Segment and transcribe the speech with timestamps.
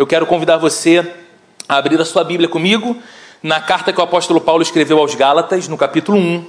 [0.00, 1.14] eu quero convidar você
[1.68, 2.96] a abrir a sua Bíblia comigo
[3.42, 6.46] na carta que o apóstolo Paulo escreveu aos Gálatas, no capítulo 1.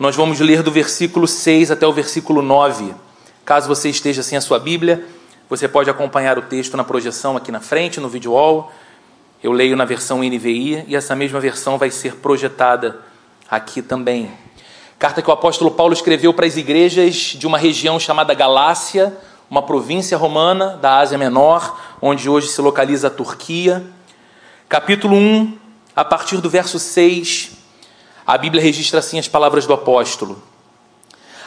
[0.00, 2.92] Nós vamos ler do versículo 6 até o versículo 9.
[3.44, 5.06] Caso você esteja sem a sua Bíblia,
[5.48, 8.72] você pode acompanhar o texto na projeção aqui na frente, no vídeo wall.
[9.40, 12.98] Eu leio na versão NVI e essa mesma versão vai ser projetada
[13.48, 14.28] aqui também.
[14.98, 19.16] Carta que o apóstolo Paulo escreveu para as igrejas de uma região chamada Galácia,
[19.50, 23.84] uma província romana da Ásia Menor, onde hoje se localiza a Turquia.
[24.68, 25.56] Capítulo 1,
[25.94, 27.52] a partir do verso 6,
[28.26, 30.42] a Bíblia registra assim as palavras do apóstolo: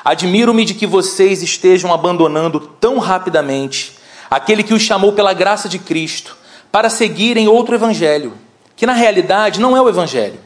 [0.05, 3.97] Admiro-me de que vocês estejam abandonando tão rapidamente
[4.29, 6.37] aquele que os chamou pela graça de Cristo
[6.71, 8.33] para seguirem outro evangelho,
[8.75, 10.39] que na realidade não é o evangelho.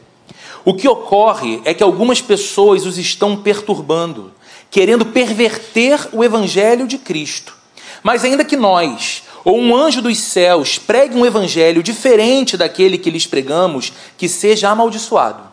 [0.64, 4.32] O que ocorre é que algumas pessoas os estão perturbando
[4.72, 7.56] querendo perverter o evangelho de Cristo.
[8.02, 13.12] Mas ainda que nós, ou um anjo dos céus, pregue um evangelho diferente daquele que
[13.12, 15.44] lhes pregamos, que seja amaldiçoado.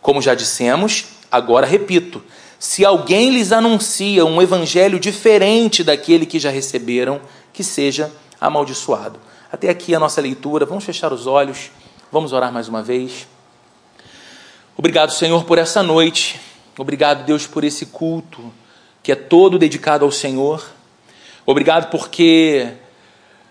[0.00, 2.22] Como já dissemos, agora repito:
[2.58, 7.20] se alguém lhes anuncia um evangelho diferente daquele que já receberam,
[7.52, 9.18] que seja amaldiçoado.
[9.50, 10.66] Até aqui a nossa leitura.
[10.66, 11.70] Vamos fechar os olhos,
[12.12, 13.26] vamos orar mais uma vez.
[14.76, 16.40] Obrigado, Senhor, por essa noite.
[16.78, 18.52] Obrigado, Deus, por esse culto
[19.02, 20.68] que é todo dedicado ao Senhor.
[21.46, 22.68] Obrigado porque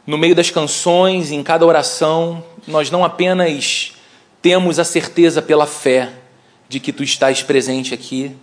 [0.06, 3.94] no meio das canções, em cada oração, nós não apenas
[4.42, 6.12] temos a certeza pela fé
[6.70, 8.36] de que tu estás presente aqui,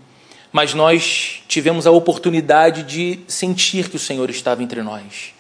[0.51, 5.33] mas nós tivemos a oportunidade de sentir que o Senhor estava entre nós.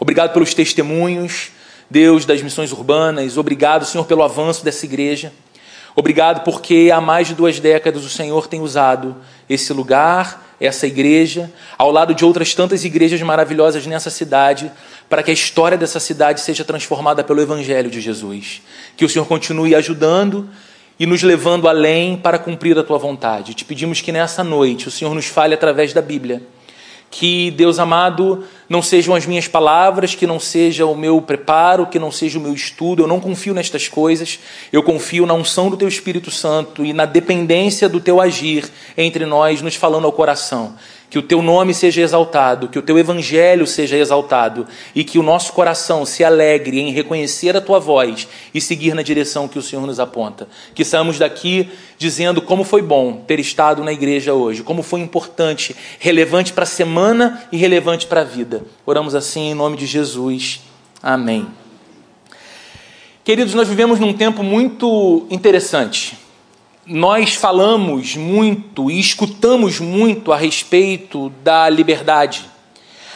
[0.00, 1.50] Obrigado pelos testemunhos,
[1.88, 5.32] Deus das missões urbanas, obrigado, Senhor, pelo avanço dessa igreja.
[5.98, 9.16] Obrigado porque há mais de duas décadas o Senhor tem usado
[9.50, 14.70] esse lugar, essa igreja, ao lado de outras tantas igrejas maravilhosas nessa cidade,
[15.08, 18.62] para que a história dessa cidade seja transformada pelo Evangelho de Jesus.
[18.96, 20.48] Que o Senhor continue ajudando
[21.00, 23.52] e nos levando além para cumprir a tua vontade.
[23.52, 26.40] Te pedimos que nessa noite o Senhor nos fale através da Bíblia
[27.10, 31.98] que, Deus amado, não sejam as minhas palavras, que não seja o meu preparo, que
[31.98, 33.02] não seja o meu estudo.
[33.02, 34.38] Eu não confio nestas coisas.
[34.72, 39.24] Eu confio na unção do Teu Espírito Santo e na dependência do Teu agir entre
[39.24, 40.74] nós, nos falando ao coração
[41.10, 45.22] que o teu nome seja exaltado, que o teu evangelho seja exaltado e que o
[45.22, 49.62] nosso coração se alegre em reconhecer a tua voz e seguir na direção que o
[49.62, 50.48] Senhor nos aponta.
[50.74, 55.74] Que saímos daqui dizendo como foi bom ter estado na igreja hoje, como foi importante,
[55.98, 58.62] relevante para a semana e relevante para a vida.
[58.84, 60.60] Oramos assim em nome de Jesus.
[61.02, 61.46] Amém.
[63.24, 66.27] Queridos, nós vivemos num tempo muito interessante
[66.88, 72.46] nós falamos muito e escutamos muito a respeito da liberdade,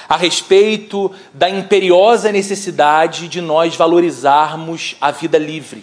[0.06, 5.82] a respeito da imperiosa necessidade de nós valorizarmos a vida livre,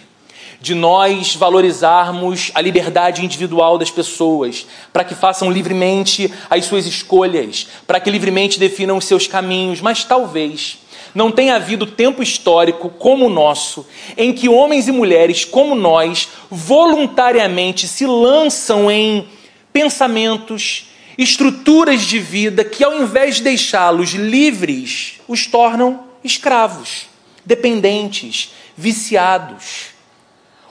[0.60, 7.66] de nós valorizarmos a liberdade individual das pessoas, para que façam livremente as suas escolhas,
[7.88, 10.78] para que livremente definam os seus caminhos, mas talvez
[11.14, 16.28] não tem havido tempo histórico como o nosso, em que homens e mulheres como nós
[16.50, 19.28] voluntariamente se lançam em
[19.72, 27.06] pensamentos, estruturas de vida que, ao invés de deixá-los livres, os tornam escravos,
[27.44, 29.88] dependentes, viciados.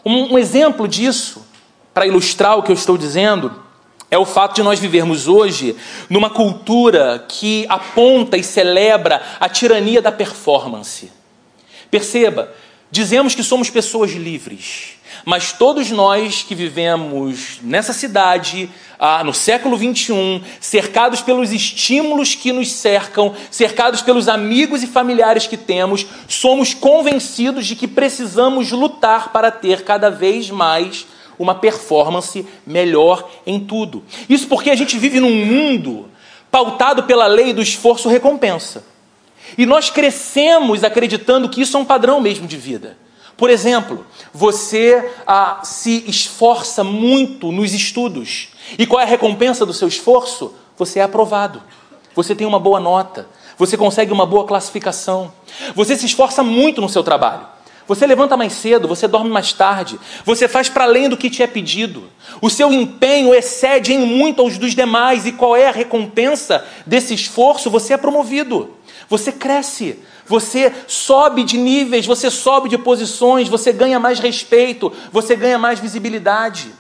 [0.06, 1.46] Um, um exemplo disso,
[1.94, 3.69] para ilustrar o que eu estou dizendo,
[4.12, 5.76] é o fato de nós vivermos hoje
[6.10, 11.12] numa cultura que aponta e celebra a tirania da performance.
[11.92, 12.52] Perceba,
[12.92, 19.78] dizemos que somos pessoas livres, mas todos nós que vivemos nessa cidade, ah, no século
[19.78, 26.74] 21, cercados pelos estímulos que nos cercam, cercados pelos amigos e familiares que temos, somos
[26.74, 31.06] convencidos de que precisamos lutar para ter cada vez mais
[31.40, 34.04] uma performance melhor em tudo.
[34.28, 36.10] Isso porque a gente vive num mundo
[36.52, 38.84] pautado pela lei do esforço-recompensa.
[39.58, 42.98] E nós crescemos acreditando que isso é um padrão mesmo de vida.
[43.36, 48.50] Por exemplo, você ah, se esforça muito nos estudos.
[48.78, 50.54] E qual é a recompensa do seu esforço?
[50.78, 51.64] Você é aprovado.
[52.14, 53.28] Você tem uma boa nota.
[53.58, 55.32] Você consegue uma boa classificação.
[55.74, 57.48] Você se esforça muito no seu trabalho.
[57.90, 61.42] Você levanta mais cedo, você dorme mais tarde, você faz para além do que te
[61.42, 62.04] é pedido.
[62.40, 67.16] O seu empenho excede em muito aos dos demais, e qual é a recompensa desse
[67.16, 67.68] esforço?
[67.72, 68.76] Você é promovido,
[69.10, 69.98] você cresce,
[70.28, 75.80] você sobe de níveis, você sobe de posições, você ganha mais respeito, você ganha mais
[75.80, 76.72] visibilidade.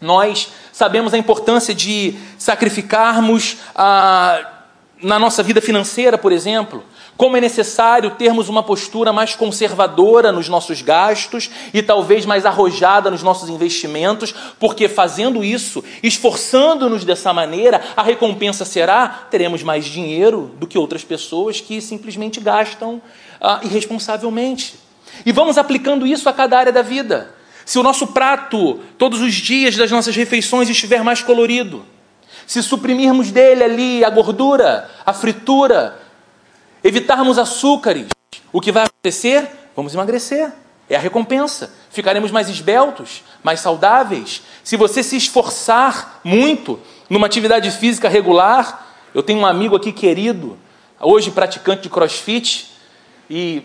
[0.00, 4.55] Nós sabemos a importância de sacrificarmos a, ah,
[5.02, 6.82] na nossa vida financeira, por exemplo
[7.16, 13.10] como é necessário termos uma postura mais conservadora nos nossos gastos e talvez mais arrojada
[13.10, 20.54] nos nossos investimentos, porque fazendo isso, esforçando-nos dessa maneira, a recompensa será teremos mais dinheiro
[20.58, 23.00] do que outras pessoas que simplesmente gastam
[23.40, 24.74] ah, irresponsavelmente.
[25.24, 27.34] E vamos aplicando isso a cada área da vida.
[27.64, 31.84] Se o nosso prato, todos os dias das nossas refeições, estiver mais colorido,
[32.46, 36.00] se suprimirmos dele ali a gordura, a fritura,
[36.82, 38.06] evitarmos açúcares,
[38.52, 39.48] o que vai acontecer?
[39.74, 40.52] Vamos emagrecer.
[40.88, 41.74] É a recompensa.
[41.90, 44.42] Ficaremos mais esbeltos, mais saudáveis.
[44.62, 46.78] Se você se esforçar muito
[47.10, 50.56] numa atividade física regular, eu tenho um amigo aqui querido,
[51.00, 52.70] hoje praticante de crossfit
[53.28, 53.62] e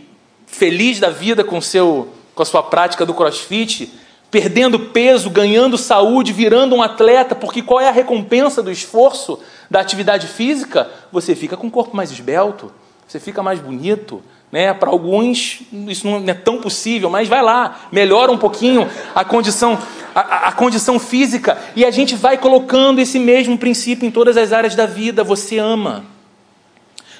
[0.48, 3.92] feliz da vida com, seu, com a sua prática do crossfit,
[4.32, 9.38] perdendo peso, ganhando saúde, virando um atleta, porque qual é a recompensa do esforço
[9.70, 10.90] da atividade física?
[11.12, 12.72] Você fica com o corpo mais esbelto,
[13.06, 14.24] você fica mais bonito.
[14.50, 14.74] Né?
[14.74, 19.78] Para alguns isso não é tão possível, mas vai lá, melhora um pouquinho a condição,
[20.16, 24.52] a, a condição física e a gente vai colocando esse mesmo princípio em todas as
[24.52, 25.24] áreas da vida.
[25.24, 26.04] Você ama,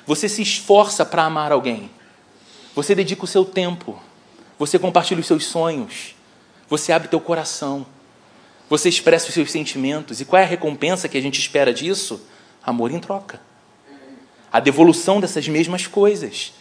[0.06, 1.90] você se esforça para amar alguém,
[2.76, 3.98] você dedica o seu tempo,
[4.60, 6.16] você compartilha os seus sonhos,
[6.72, 7.86] você abre teu coração,
[8.68, 10.20] você expressa os seus sentimentos.
[10.20, 12.20] E qual é a recompensa que a gente espera disso?
[12.66, 13.40] Amor em troca
[14.52, 16.54] a devolução dessas mesmas coisas.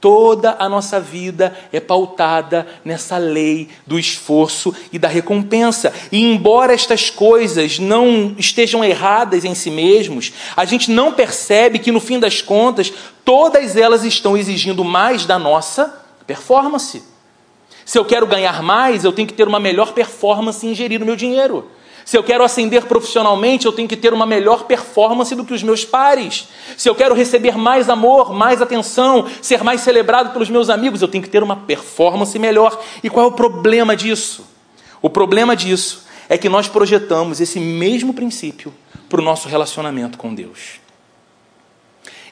[0.00, 5.92] Toda a nossa vida é pautada nessa lei do esforço e da recompensa.
[6.12, 11.92] E embora estas coisas não estejam erradas em si mesmos, a gente não percebe que
[11.92, 12.92] no fim das contas
[13.24, 17.13] todas elas estão exigindo mais da nossa performance.
[17.84, 21.06] Se eu quero ganhar mais, eu tenho que ter uma melhor performance em gerir o
[21.06, 21.70] meu dinheiro.
[22.04, 25.62] Se eu quero ascender profissionalmente, eu tenho que ter uma melhor performance do que os
[25.62, 26.48] meus pares.
[26.76, 31.08] Se eu quero receber mais amor, mais atenção, ser mais celebrado pelos meus amigos, eu
[31.08, 32.78] tenho que ter uma performance melhor.
[33.02, 34.46] E qual é o problema disso?
[35.00, 38.72] O problema disso é que nós projetamos esse mesmo princípio
[39.08, 40.80] para o nosso relacionamento com Deus.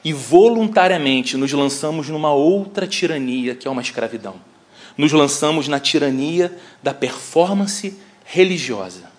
[0.03, 4.52] E voluntariamente nos lançamos numa outra tirania, que é uma escravidão.
[4.97, 9.13] Nos lançamos na tirania da performance religiosa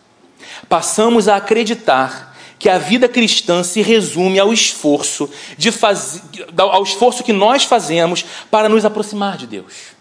[0.68, 5.28] passamos a acreditar que a vida cristã se resume ao esforço
[5.58, 6.22] de faz...
[6.56, 9.94] ao esforço que nós fazemos para nos aproximar de Deus.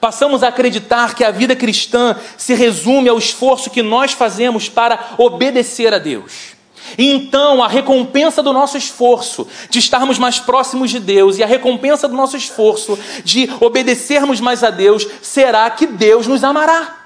[0.00, 5.14] Passamos a acreditar que a vida cristã se resume ao esforço que nós fazemos para
[5.16, 6.57] obedecer a Deus.
[6.96, 12.08] Então a recompensa do nosso esforço de estarmos mais próximos de Deus e a recompensa
[12.08, 16.96] do nosso esforço de obedecermos mais a Deus será que Deus nos amará.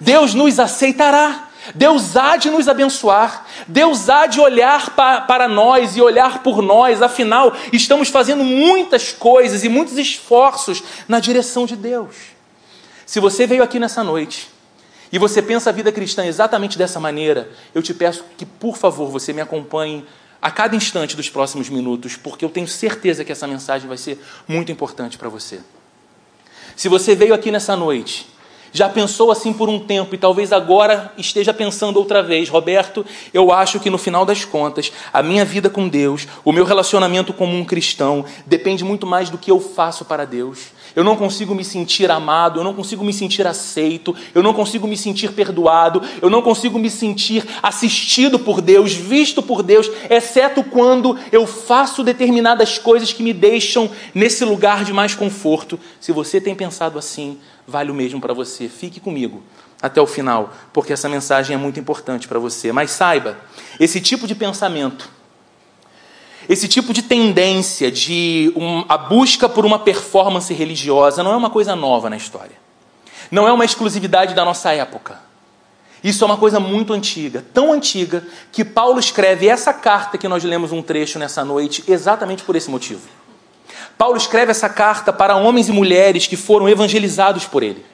[0.00, 1.48] Deus nos aceitará.
[1.74, 6.62] Deus há de nos abençoar, Deus há de olhar pa, para nós e olhar por
[6.62, 12.16] nós, afinal, estamos fazendo muitas coisas e muitos esforços na direção de Deus.
[13.04, 14.48] Se você veio aqui nessa noite
[15.12, 19.10] e você pensa a vida cristã exatamente dessa maneira, eu te peço que, por favor,
[19.10, 20.04] você me acompanhe
[20.40, 24.22] a cada instante dos próximos minutos, porque eu tenho certeza que essa mensagem vai ser
[24.46, 25.60] muito importante para você.
[26.76, 28.28] Se você veio aqui nessa noite
[28.72, 33.52] já pensou assim por um tempo e talvez agora esteja pensando outra vez, Roberto, eu
[33.52, 37.56] acho que no final das contas, a minha vida com Deus, o meu relacionamento como
[37.56, 40.68] um cristão, depende muito mais do que eu faço para Deus.
[40.94, 44.86] Eu não consigo me sentir amado, eu não consigo me sentir aceito, eu não consigo
[44.86, 50.62] me sentir perdoado, eu não consigo me sentir assistido por Deus, visto por Deus, exceto
[50.62, 55.78] quando eu faço determinadas coisas que me deixam nesse lugar de mais conforto.
[56.00, 58.68] Se você tem pensado assim, vale o mesmo para você.
[58.68, 59.42] Fique comigo
[59.80, 62.72] até o final, porque essa mensagem é muito importante para você.
[62.72, 63.38] Mas saiba,
[63.78, 65.08] esse tipo de pensamento,
[66.48, 71.50] esse tipo de tendência de um, a busca por uma performance religiosa não é uma
[71.50, 72.56] coisa nova na história.
[73.30, 75.20] Não é uma exclusividade da nossa época.
[76.02, 80.44] Isso é uma coisa muito antiga, tão antiga que Paulo escreve essa carta que nós
[80.44, 83.06] lemos um trecho nessa noite exatamente por esse motivo.
[83.98, 87.84] Paulo escreve essa carta para homens e mulheres que foram evangelizados por ele.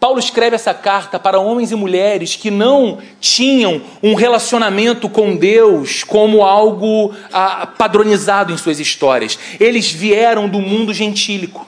[0.00, 6.02] Paulo escreve essa carta para homens e mulheres que não tinham um relacionamento com Deus
[6.02, 9.38] como algo ah, padronizado em suas histórias.
[9.60, 11.67] Eles vieram do mundo gentílico.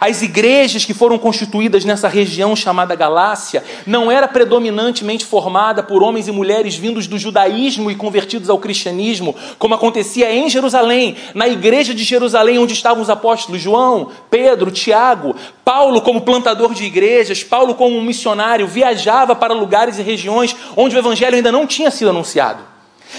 [0.00, 6.28] As igrejas que foram constituídas nessa região chamada Galácia não era predominantemente formada por homens
[6.28, 11.94] e mulheres vindos do judaísmo e convertidos ao cristianismo, como acontecia em Jerusalém, na igreja
[11.94, 15.34] de Jerusalém onde estavam os apóstolos João, Pedro, Tiago,
[15.64, 20.98] Paulo como plantador de igrejas, Paulo como missionário, viajava para lugares e regiões onde o
[20.98, 22.75] evangelho ainda não tinha sido anunciado.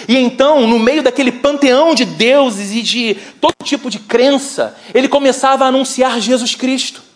[0.08, 5.08] E então, no meio daquele panteão de deuses e de todo tipo de crença, ele
[5.08, 7.08] começava a anunciar Jesus Cristo.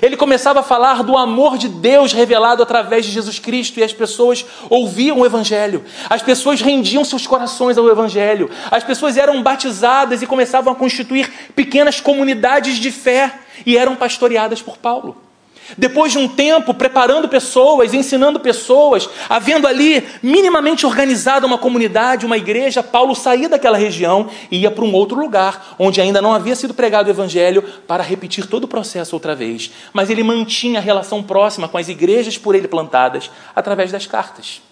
[0.00, 3.92] Ele começava a falar do amor de Deus revelado através de Jesus Cristo e as
[3.92, 10.22] pessoas ouviam o Evangelho, as pessoas rendiam seus corações ao Evangelho, as pessoas eram batizadas
[10.22, 15.29] e começavam a constituir pequenas comunidades de fé e eram pastoreadas por Paulo.
[15.76, 22.36] Depois de um tempo preparando pessoas, ensinando pessoas, havendo ali minimamente organizada uma comunidade, uma
[22.36, 26.56] igreja, Paulo saía daquela região e ia para um outro lugar, onde ainda não havia
[26.56, 29.70] sido pregado o evangelho, para repetir todo o processo outra vez.
[29.92, 34.62] Mas ele mantinha a relação próxima com as igrejas por ele plantadas através das cartas.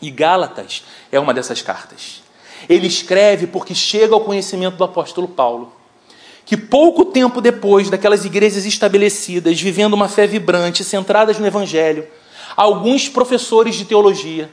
[0.00, 2.22] E Gálatas é uma dessas cartas.
[2.68, 5.77] Ele escreve porque chega ao conhecimento do apóstolo Paulo
[6.48, 12.06] que pouco tempo depois daquelas igrejas estabelecidas, vivendo uma fé vibrante, centradas no Evangelho,
[12.56, 14.50] alguns professores de teologia,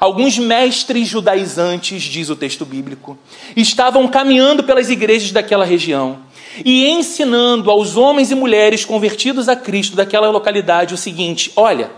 [0.00, 3.18] alguns mestres judaizantes, diz o texto bíblico,
[3.54, 6.20] estavam caminhando pelas igrejas daquela região
[6.64, 11.90] e ensinando aos homens e mulheres convertidos a Cristo daquela localidade o seguinte: olha,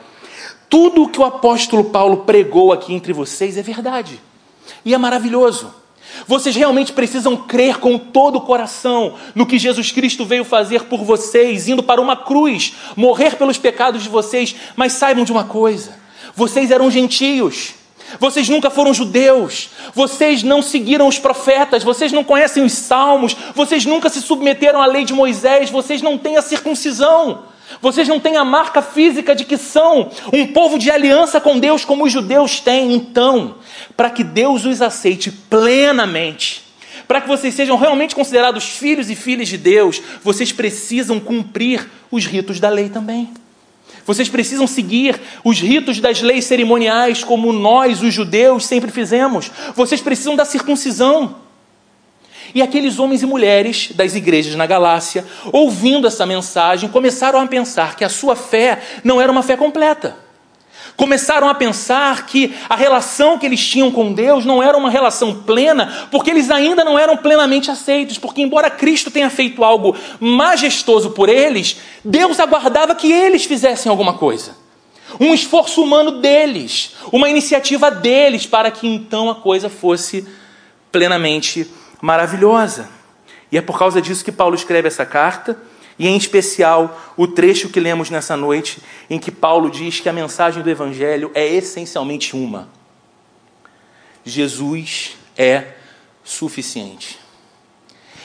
[0.69, 4.21] tudo o que o apóstolo Paulo pregou aqui entre vocês é verdade
[4.85, 5.73] e é maravilhoso.
[6.27, 11.05] Vocês realmente precisam crer com todo o coração no que Jesus Cristo veio fazer por
[11.05, 14.55] vocês, indo para uma cruz, morrer pelos pecados de vocês.
[14.77, 15.97] Mas saibam de uma coisa:
[16.35, 17.75] vocês eram gentios.
[18.19, 23.85] Vocês nunca foram judeus, vocês não seguiram os profetas, vocês não conhecem os salmos, vocês
[23.85, 27.43] nunca se submeteram à lei de Moisés, vocês não têm a circuncisão.
[27.81, 31.85] Vocês não têm a marca física de que são um povo de aliança com Deus
[31.85, 32.95] como os judeus têm.
[32.95, 33.57] Então,
[33.97, 36.65] para que Deus os aceite plenamente,
[37.07, 42.27] para que vocês sejam realmente considerados filhos e filhas de Deus, vocês precisam cumprir os
[42.27, 43.31] ritos da lei também.
[44.05, 49.51] Vocês precisam seguir os ritos das leis cerimoniais, como nós, os judeus, sempre fizemos.
[49.75, 51.37] Vocês precisam da circuncisão.
[52.55, 57.97] E aqueles homens e mulheres das igrejas na Galácia, ouvindo essa mensagem, começaram a pensar
[57.97, 60.29] que a sua fé não era uma fé completa.
[60.97, 65.43] Começaram a pensar que a relação que eles tinham com Deus não era uma relação
[65.43, 71.11] plena, porque eles ainda não eram plenamente aceitos, porque, embora Cristo tenha feito algo majestoso
[71.11, 74.57] por eles, Deus aguardava que eles fizessem alguma coisa.
[75.21, 80.27] Um esforço humano deles, uma iniciativa deles, para que então a coisa fosse
[80.91, 82.89] plenamente maravilhosa.
[83.51, 85.59] E é por causa disso que Paulo escreve essa carta,
[85.99, 90.13] e em especial o trecho que lemos nessa noite, em que Paulo diz que a
[90.13, 92.69] mensagem do Evangelho é essencialmente uma:
[94.25, 95.75] Jesus é
[96.23, 97.19] suficiente.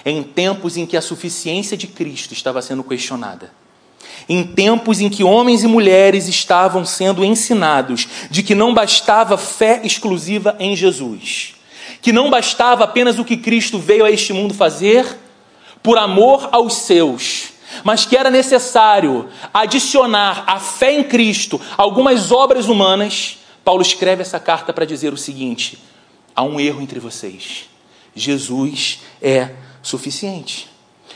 [0.06, 3.52] Em tempos em que a suficiência de Cristo estava sendo questionada,
[4.28, 9.82] em tempos em que homens e mulheres estavam sendo ensinados de que não bastava fé
[9.84, 11.56] exclusiva em Jesus,
[12.04, 15.18] que não bastava apenas o que Cristo veio a este mundo fazer
[15.82, 22.68] por amor aos seus, mas que era necessário adicionar à fé em Cristo algumas obras
[22.68, 25.82] humanas, Paulo escreve essa carta para dizer o seguinte:
[26.36, 27.70] há um erro entre vocês.
[28.14, 30.70] Jesus é suficiente.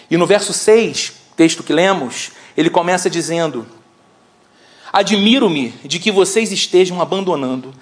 [0.09, 3.67] E no verso 6, texto que lemos, ele começa dizendo:
[4.93, 7.73] Admiro-me de que vocês estejam abandonando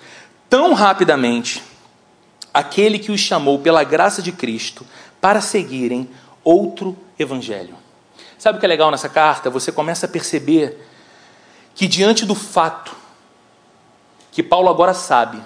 [0.49, 1.61] tão rapidamente
[2.55, 4.87] aquele que os chamou pela graça de Cristo
[5.19, 6.09] para seguirem
[6.41, 7.75] outro evangelho.
[8.37, 9.49] Sabe o que é legal nessa carta?
[9.49, 10.87] Você começa a perceber
[11.73, 12.95] que, diante do fato
[14.31, 15.41] que Paulo agora sabe,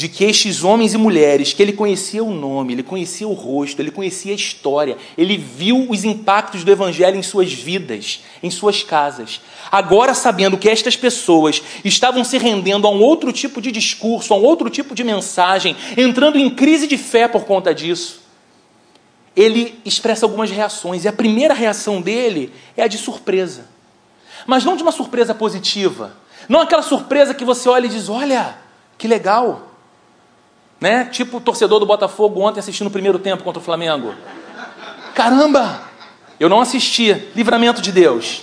[0.00, 3.82] de que estes homens e mulheres, que ele conhecia o nome, ele conhecia o rosto,
[3.82, 8.82] ele conhecia a história, ele viu os impactos do Evangelho em suas vidas, em suas
[8.82, 9.42] casas.
[9.70, 14.38] Agora, sabendo que estas pessoas estavam se rendendo a um outro tipo de discurso, a
[14.38, 18.22] um outro tipo de mensagem, entrando em crise de fé por conta disso,
[19.36, 23.68] ele expressa algumas reações, e a primeira reação dele é a de surpresa.
[24.46, 26.16] Mas não de uma surpresa positiva,
[26.48, 28.56] não aquela surpresa que você olha e diz: Olha,
[28.96, 29.69] que legal,
[30.80, 31.04] né?
[31.04, 34.14] Tipo o torcedor do Botafogo ontem assistindo o primeiro tempo contra o Flamengo.
[35.14, 35.82] Caramba!
[36.38, 37.30] Eu não assistia.
[37.36, 38.42] Livramento de Deus.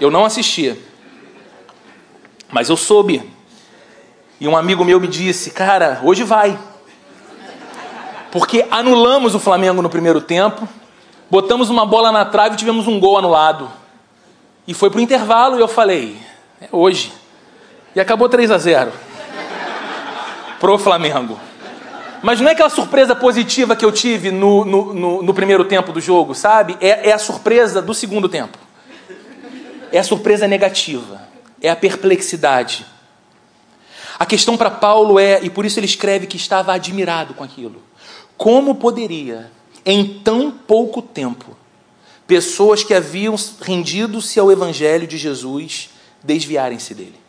[0.00, 0.76] Eu não assistia.
[2.50, 3.22] Mas eu soube.
[4.40, 6.58] E um amigo meu me disse: Cara, hoje vai.
[8.32, 10.68] Porque anulamos o Flamengo no primeiro tempo,
[11.30, 13.70] botamos uma bola na trave e tivemos um gol anulado.
[14.66, 16.16] E foi para o intervalo e eu falei:
[16.60, 17.12] É hoje.
[17.94, 19.07] E acabou 3 a 0
[20.58, 21.38] pro Flamengo.
[22.22, 25.92] Mas não é aquela surpresa positiva que eu tive no, no, no, no primeiro tempo
[25.92, 26.76] do jogo, sabe?
[26.80, 28.58] É, é a surpresa do segundo tempo.
[29.92, 31.22] É a surpresa negativa.
[31.62, 32.84] É a perplexidade.
[34.18, 37.80] A questão para Paulo é, e por isso ele escreve que estava admirado com aquilo:
[38.36, 39.50] como poderia,
[39.86, 41.56] em tão pouco tempo,
[42.26, 45.90] pessoas que haviam rendido-se ao Evangelho de Jesus
[46.22, 47.27] desviarem-se dele?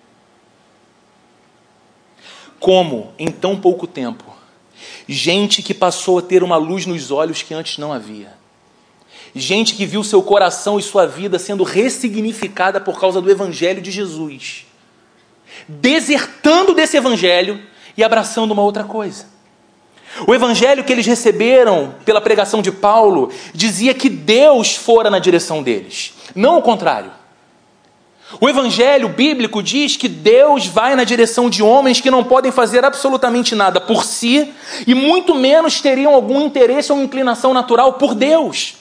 [2.60, 4.26] Como, em tão pouco tempo,
[5.08, 8.34] gente que passou a ter uma luz nos olhos que antes não havia,
[9.34, 13.92] gente que viu seu coração e sua vida sendo ressignificada por causa do Evangelho de
[13.92, 14.66] Jesus.
[15.68, 17.62] Desertando desse evangelho
[17.98, 19.26] e abraçando uma outra coisa.
[20.26, 25.62] O evangelho que eles receberam pela pregação de Paulo dizia que Deus fora na direção
[25.62, 27.12] deles, não o contrário.
[28.40, 32.86] O evangelho bíblico diz que Deus vai na direção de homens que não podem fazer
[32.86, 34.54] absolutamente nada por si
[34.86, 38.76] e muito menos teriam algum interesse ou inclinação natural por Deus.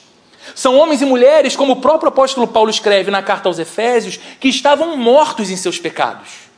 [0.53, 4.47] São homens e mulheres, como o próprio apóstolo Paulo escreve na carta aos Efésios, que
[4.47, 6.49] estavam mortos em seus pecados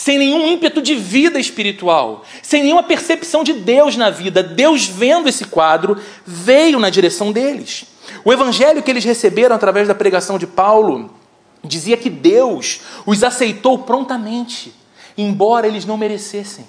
[0.00, 4.42] sem nenhum ímpeto de vida espiritual, sem nenhuma percepção de Deus na vida.
[4.42, 7.84] Deus, vendo esse quadro, veio na direção deles.
[8.24, 11.19] O evangelho que eles receberam através da pregação de Paulo
[11.64, 14.72] dizia que Deus os aceitou prontamente,
[15.16, 16.66] embora eles não merecessem.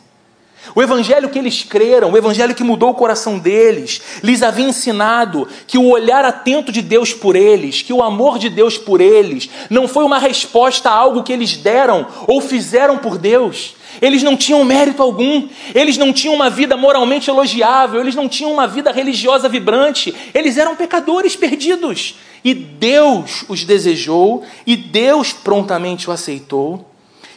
[0.76, 5.48] O evangelho que eles creram, o evangelho que mudou o coração deles, lhes havia ensinado
[5.66, 9.50] que o olhar atento de Deus por eles, que o amor de Deus por eles,
[9.70, 13.76] não foi uma resposta a algo que eles deram ou fizeram por Deus.
[14.00, 18.54] Eles não tinham mérito algum, eles não tinham uma vida moralmente elogiável, eles não tinham
[18.54, 22.16] uma vida religiosa vibrante, eles eram pecadores perdidos.
[22.44, 26.90] E Deus os desejou e Deus prontamente o aceitou.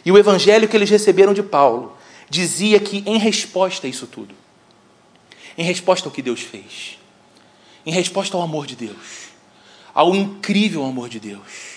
[0.05, 1.95] E o evangelho que eles receberam de Paulo
[2.29, 4.33] dizia que, em resposta a isso tudo,
[5.57, 6.97] em resposta ao que Deus fez,
[7.85, 9.29] em resposta ao amor de Deus,
[9.93, 11.75] ao incrível amor de Deus,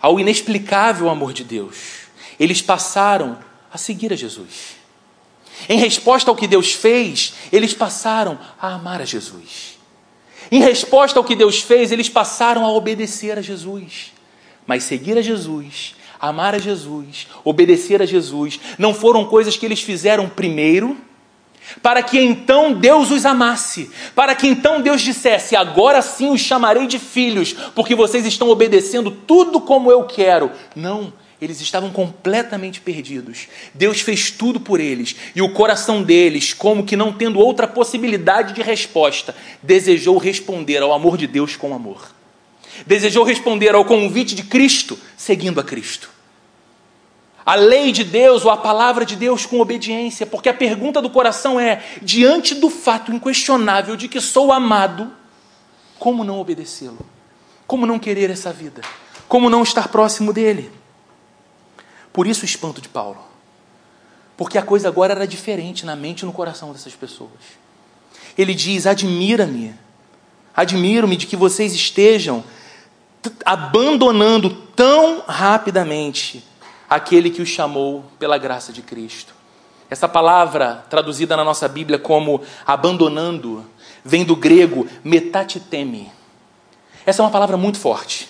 [0.00, 1.76] ao inexplicável amor de Deus,
[2.38, 3.38] eles passaram
[3.72, 4.76] a seguir a Jesus.
[5.68, 9.78] Em resposta ao que Deus fez, eles passaram a amar a Jesus.
[10.50, 14.12] Em resposta ao que Deus fez, eles passaram a obedecer a Jesus.
[14.66, 19.80] Mas seguir a Jesus amar a Jesus, obedecer a Jesus, não foram coisas que eles
[19.80, 20.96] fizeram primeiro,
[21.82, 26.86] para que então Deus os amasse, para que então Deus dissesse: agora sim os chamarei
[26.86, 30.50] de filhos, porque vocês estão obedecendo tudo como eu quero.
[30.74, 31.12] Não.
[31.40, 33.48] Eles estavam completamente perdidos.
[33.72, 38.54] Deus fez tudo por eles e o coração deles, como que não tendo outra possibilidade
[38.54, 42.18] de resposta, desejou responder ao amor de Deus com amor
[42.86, 46.10] desejou responder ao convite de Cristo, seguindo a Cristo.
[47.44, 51.08] A lei de Deus ou a palavra de Deus com obediência, porque a pergunta do
[51.08, 55.10] coração é: diante do fato inquestionável de que sou amado,
[55.98, 57.06] como não obedecê-lo?
[57.66, 58.82] Como não querer essa vida?
[59.26, 60.70] Como não estar próximo dele?
[62.12, 63.18] Por isso o espanto de Paulo.
[64.36, 67.30] Porque a coisa agora era diferente na mente e no coração dessas pessoas.
[68.36, 69.74] Ele diz: Admira-me,
[70.54, 72.44] admiro-me de que vocês estejam
[73.44, 76.44] abandonando tão rapidamente
[76.88, 79.34] aquele que os chamou pela graça de Cristo.
[79.90, 83.64] Essa palavra, traduzida na nossa Bíblia como abandonando,
[84.04, 86.12] vem do grego metatiteme.
[87.04, 88.28] Essa é uma palavra muito forte.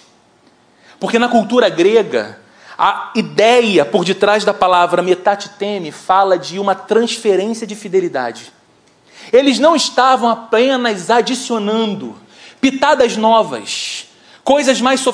[1.00, 2.40] Porque na cultura grega,
[2.78, 8.52] a ideia por detrás da palavra metatiteme fala de uma transferência de fidelidade.
[9.32, 12.16] Eles não estavam apenas adicionando
[12.60, 14.06] pitadas novas,
[14.44, 15.04] coisas mais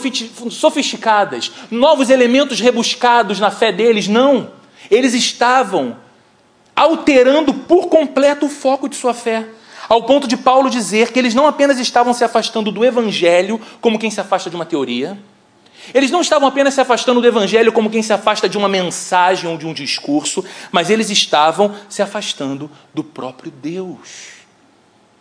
[0.51, 4.09] sofisticadas, novos elementos rebuscados na fé deles.
[4.09, 4.51] Não.
[4.91, 5.97] Eles estavam
[6.77, 9.47] alterando por completo o foco de sua fé.
[9.89, 13.99] Ao ponto de Paulo dizer que eles não apenas estavam se afastando do evangelho, como
[13.99, 15.19] quem se afasta de uma teoria,
[15.93, 19.51] eles não estavam apenas se afastando do evangelho como quem se afasta de uma mensagem
[19.51, 24.35] ou de um discurso, mas eles estavam se afastando do próprio Deus.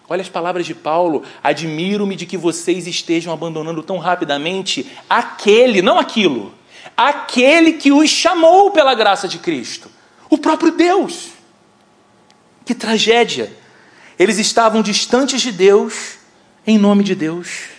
[0.08, 5.98] Olha as palavras de Paulo: admiro-me de que vocês estejam abandonando tão rapidamente aquele, não
[5.98, 6.54] aquilo,
[6.96, 9.90] aquele que os chamou pela graça de Cristo,
[10.30, 11.30] o próprio Deus.
[12.66, 13.52] Que tragédia!
[14.18, 16.18] Eles estavam distantes de Deus
[16.66, 17.73] em nome de Deus,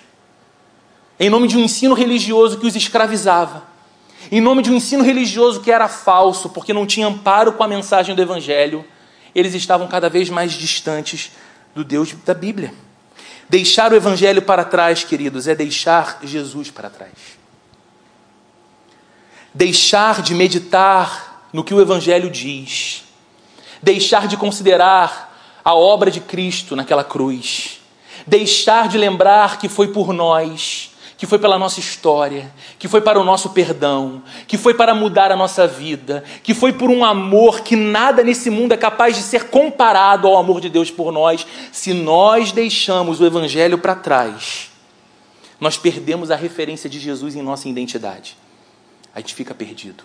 [1.18, 3.62] em nome de um ensino religioso que os escravizava,
[4.30, 7.68] em nome de um ensino religioso que era falso, porque não tinha amparo com a
[7.68, 8.84] mensagem do Evangelho,
[9.34, 11.32] eles estavam cada vez mais distantes
[11.74, 12.72] do Deus da Bíblia.
[13.48, 17.12] Deixar o Evangelho para trás, queridos, é deixar Jesus para trás.
[19.52, 23.04] Deixar de meditar no que o Evangelho diz.
[23.82, 27.80] Deixar de considerar a obra de Cristo naquela cruz.
[28.26, 30.93] Deixar de lembrar que foi por nós
[31.24, 35.32] que foi pela nossa história, que foi para o nosso perdão, que foi para mudar
[35.32, 39.22] a nossa vida, que foi por um amor que nada nesse mundo é capaz de
[39.22, 44.70] ser comparado ao amor de Deus por nós, se nós deixamos o Evangelho para trás,
[45.58, 48.36] nós perdemos a referência de Jesus em nossa identidade.
[49.14, 50.04] A gente fica perdido.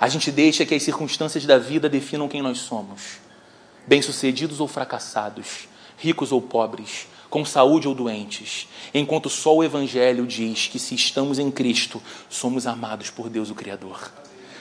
[0.00, 3.18] A gente deixa que as circunstâncias da vida definam quem nós somos,
[3.86, 10.66] bem-sucedidos ou fracassados, ricos ou pobres com saúde ou doentes, enquanto só o Evangelho diz
[10.66, 14.12] que se estamos em Cristo, somos amados por Deus o Criador.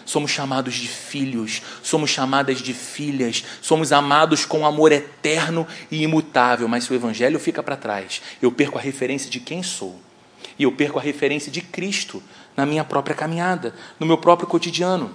[0.05, 6.65] Somos chamados de filhos, somos chamadas de filhas, somos amados com amor eterno e imutável.
[6.69, 9.99] Mas se o Evangelho fica para trás, eu perco a referência de quem sou.
[10.57, 12.23] E eu perco a referência de Cristo
[12.55, 15.13] na minha própria caminhada, no meu próprio cotidiano.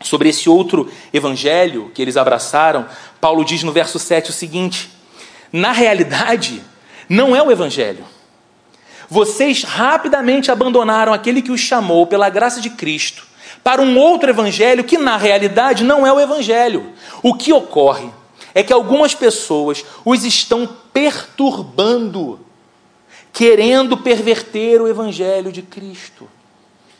[0.00, 2.86] Sobre esse outro evangelho que eles abraçaram,
[3.20, 4.90] Paulo diz no verso 7 o seguinte:
[5.52, 6.62] Na realidade,
[7.08, 8.04] não é o Evangelho.
[9.08, 13.26] Vocês rapidamente abandonaram aquele que os chamou pela graça de Cristo
[13.62, 16.92] para um outro Evangelho que, na realidade, não é o Evangelho.
[17.22, 18.10] O que ocorre
[18.54, 22.40] é que algumas pessoas os estão perturbando,
[23.32, 26.28] querendo perverter o Evangelho de Cristo.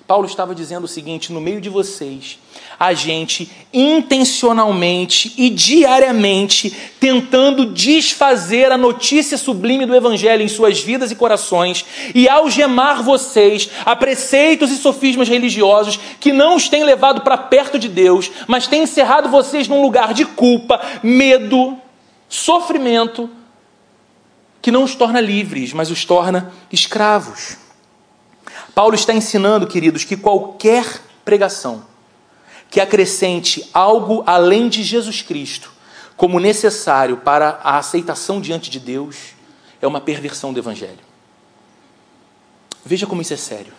[0.06, 2.38] Paulo estava dizendo o seguinte: no meio de vocês,
[2.78, 11.10] a gente intencionalmente e diariamente tentando desfazer a notícia sublime do Evangelho em suas vidas
[11.10, 17.22] e corações e algemar vocês a preceitos e sofismas religiosos que não os têm levado
[17.22, 21.76] para perto de Deus, mas têm encerrado vocês num lugar de culpa, medo,
[22.28, 23.28] sofrimento,
[24.62, 27.65] que não os torna livres, mas os torna escravos.
[28.76, 31.86] Paulo está ensinando, queridos, que qualquer pregação
[32.70, 35.72] que acrescente algo além de Jesus Cristo
[36.14, 39.28] como necessário para a aceitação diante de Deus
[39.80, 40.98] é uma perversão do Evangelho.
[42.84, 43.72] Veja como isso é sério.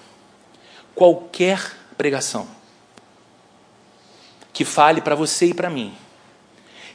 [0.96, 2.48] Qualquer pregação
[4.52, 5.94] que fale para você e para mim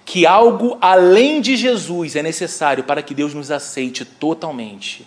[0.05, 5.07] que algo além de Jesus é necessário para que Deus nos aceite totalmente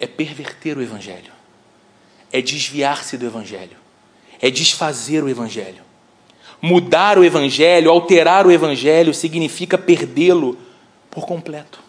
[0.00, 1.32] é perverter o Evangelho,
[2.32, 3.76] é desviar-se do Evangelho,
[4.40, 5.84] é desfazer o Evangelho.
[6.62, 10.58] Mudar o Evangelho, alterar o Evangelho, significa perdê-lo
[11.10, 11.80] por completo.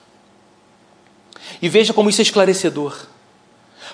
[1.61, 3.07] E veja como isso é esclarecedor.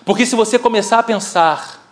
[0.05, 1.83] Porque se você começar a pensar,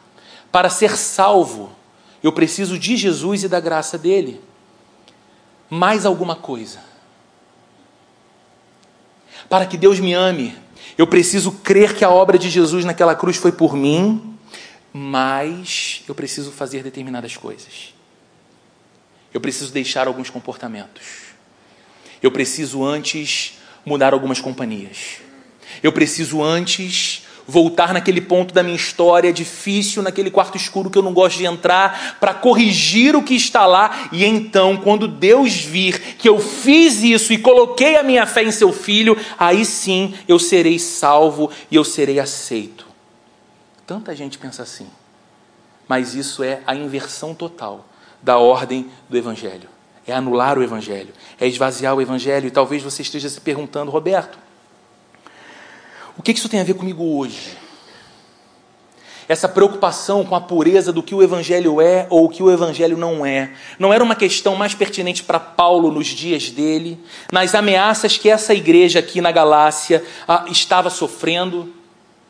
[0.51, 1.75] para ser salvo,
[2.23, 4.41] eu preciso de Jesus e da graça dele,
[5.69, 6.79] mais alguma coisa.
[9.49, 10.55] Para que Deus me ame,
[10.97, 14.37] eu preciso crer que a obra de Jesus naquela cruz foi por mim,
[14.93, 17.93] mas eu preciso fazer determinadas coisas.
[19.33, 21.03] Eu preciso deixar alguns comportamentos.
[22.23, 25.17] Eu preciso antes mudar algumas companhias.
[25.83, 31.03] Eu preciso antes voltar naquele ponto da minha história difícil, naquele quarto escuro que eu
[31.03, 35.99] não gosto de entrar, para corrigir o que está lá, e então, quando Deus vir
[36.17, 40.39] que eu fiz isso e coloquei a minha fé em seu filho, aí sim eu
[40.39, 42.85] serei salvo e eu serei aceito.
[43.85, 44.87] Tanta gente pensa assim,
[45.87, 47.85] mas isso é a inversão total
[48.21, 49.69] da ordem do Evangelho.
[50.07, 54.37] É anular o Evangelho, é esvaziar o Evangelho, e talvez você esteja se perguntando, Roberto,
[56.33, 57.57] que isso tem a ver comigo hoje?
[59.27, 62.95] Essa preocupação com a pureza do que o Evangelho é ou o que o Evangelho
[62.95, 66.99] não é, não era uma questão mais pertinente para Paulo nos dias dele,
[67.31, 71.73] nas ameaças que essa igreja aqui na Galácia ah, estava sofrendo?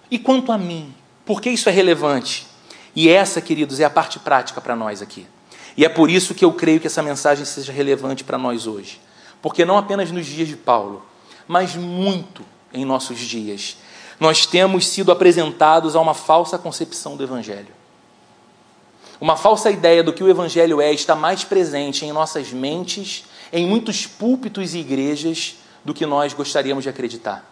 [0.09, 0.93] E quanto a mim,
[1.25, 2.47] por que isso é relevante?
[2.95, 5.27] E essa, queridos, é a parte prática para nós aqui.
[5.75, 9.01] E é por isso que eu creio que essa mensagem seja relevante para nós hoje.
[9.41, 11.05] Porque não apenas nos dias de Paulo,
[11.45, 13.77] mas muito em nossos dias,
[14.19, 17.73] nós temos sido apresentados a uma falsa concepção do Evangelho.
[19.19, 23.65] Uma falsa ideia do que o Evangelho é está mais presente em nossas mentes, em
[23.65, 27.49] muitos púlpitos e igrejas, do que nós gostaríamos de acreditar.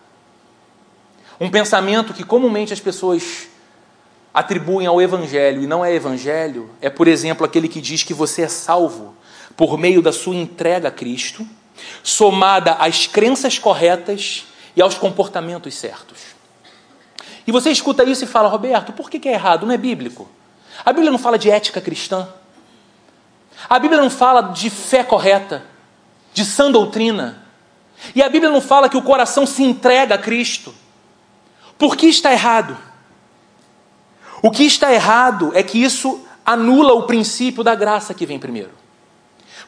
[1.39, 3.47] Um pensamento que comumente as pessoas
[4.33, 8.41] atribuem ao Evangelho e não é Evangelho é, por exemplo, aquele que diz que você
[8.43, 9.15] é salvo
[9.55, 11.45] por meio da sua entrega a Cristo,
[12.01, 14.45] somada às crenças corretas
[14.75, 16.33] e aos comportamentos certos.
[17.45, 19.65] E você escuta isso e fala, Roberto, por que é errado?
[19.65, 20.29] Não é bíblico.
[20.85, 22.27] A Bíblia não fala de ética cristã.
[23.69, 25.63] A Bíblia não fala de fé correta,
[26.33, 27.43] de sã doutrina.
[28.15, 30.73] E a Bíblia não fala que o coração se entrega a Cristo.
[31.77, 32.77] Por que está errado?
[34.41, 38.71] O que está errado é que isso anula o princípio da graça que vem primeiro.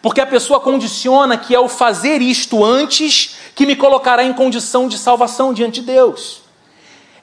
[0.02, 4.88] Porque a pessoa condiciona que é o fazer isto antes que me colocará em condição
[4.88, 6.45] de salvação diante de Deus.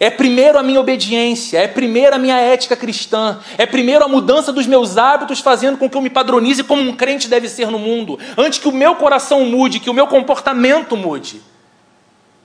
[0.03, 4.53] É primeiro a minha obediência, é primeiro a minha ética cristã, é primeiro a mudança
[4.53, 7.79] dos meus hábitos, fazendo com que eu me padronize como um crente deve ser no
[7.79, 11.41] mundo, antes que o meu coração mude, que o meu comportamento mude.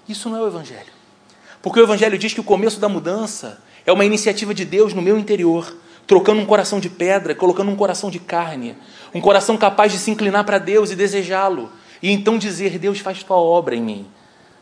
[0.07, 0.93] Isso não é o Evangelho.
[1.59, 5.01] Porque o Evangelho diz que o começo da mudança é uma iniciativa de Deus no
[5.01, 8.77] meu interior, trocando um coração de pedra, colocando um coração de carne,
[9.15, 11.71] um coração capaz de se inclinar para Deus e desejá-lo,
[12.03, 14.07] e então dizer: Deus faz tua obra em mim.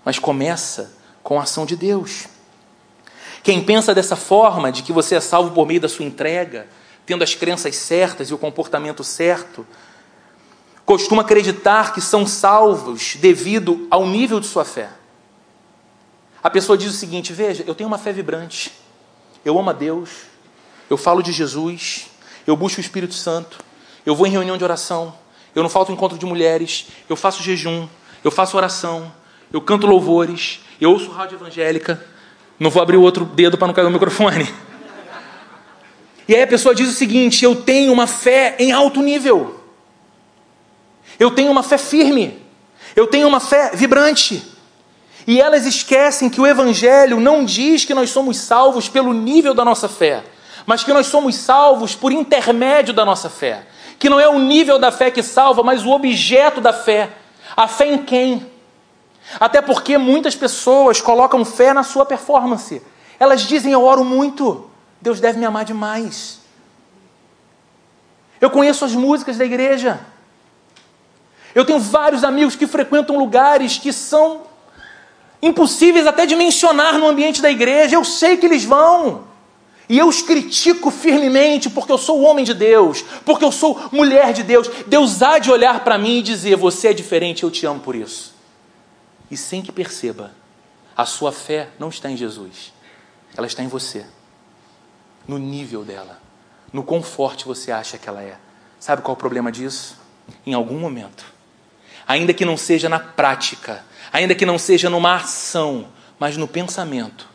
[0.05, 2.33] Mas começa com a ação de Deus.
[3.45, 6.67] Quem pensa dessa forma, de que você é salvo por meio da sua entrega,
[7.05, 9.63] tendo as crenças certas e o comportamento certo,
[10.83, 14.89] costuma acreditar que são salvos devido ao nível de sua fé.
[16.41, 18.71] A pessoa diz o seguinte: veja, eu tenho uma fé vibrante,
[19.45, 20.09] eu amo a Deus,
[20.89, 22.07] eu falo de Jesus,
[22.47, 23.59] eu busco o Espírito Santo,
[24.07, 25.13] eu vou em reunião de oração,
[25.53, 27.87] eu não falto encontro de mulheres, eu faço jejum,
[28.23, 29.13] eu faço oração,
[29.53, 32.03] eu canto louvores, eu ouço rádio evangélica,
[32.59, 34.53] não vou abrir o outro dedo para não cair o microfone.
[36.27, 39.59] E aí a pessoa diz o seguinte: eu tenho uma fé em alto nível,
[41.19, 42.41] eu tenho uma fé firme,
[42.95, 44.51] eu tenho uma fé vibrante.
[45.27, 49.65] E elas esquecem que o Evangelho não diz que nós somos salvos pelo nível da
[49.65, 50.23] nossa fé,
[50.65, 53.65] mas que nós somos salvos por intermédio da nossa fé.
[53.97, 57.09] Que não é o nível da fé que salva, mas o objeto da fé.
[57.55, 58.45] A fé em quem?
[59.39, 62.81] Até porque muitas pessoas colocam fé na sua performance.
[63.19, 64.69] Elas dizem: Eu oro muito,
[65.01, 66.39] Deus deve me amar demais.
[68.39, 69.99] Eu conheço as músicas da igreja.
[71.53, 74.41] Eu tenho vários amigos que frequentam lugares que são
[75.41, 77.95] impossíveis até de mencionar no ambiente da igreja.
[77.95, 79.23] Eu sei que eles vão.
[79.87, 84.33] E eu os critico firmemente porque eu sou homem de Deus, porque eu sou mulher
[84.33, 84.69] de Deus.
[84.87, 87.95] Deus há de olhar para mim e dizer: Você é diferente, eu te amo por
[87.95, 88.34] isso.
[89.29, 90.31] E sem que perceba,
[90.95, 92.73] a sua fé não está em Jesus,
[93.35, 94.05] ela está em você,
[95.27, 96.21] no nível dela,
[96.71, 98.37] no quão forte você acha que ela é.
[98.79, 99.97] Sabe qual é o problema disso?
[100.45, 101.25] Em algum momento,
[102.07, 105.87] ainda que não seja na prática, ainda que não seja numa ação,
[106.19, 107.27] mas no pensamento,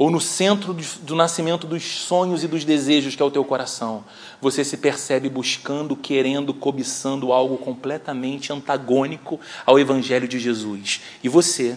[0.00, 4.02] ou no centro do nascimento dos sonhos e dos desejos que é o teu coração,
[4.40, 11.02] você se percebe buscando, querendo, cobiçando algo completamente antagônico ao Evangelho de Jesus.
[11.22, 11.76] E você,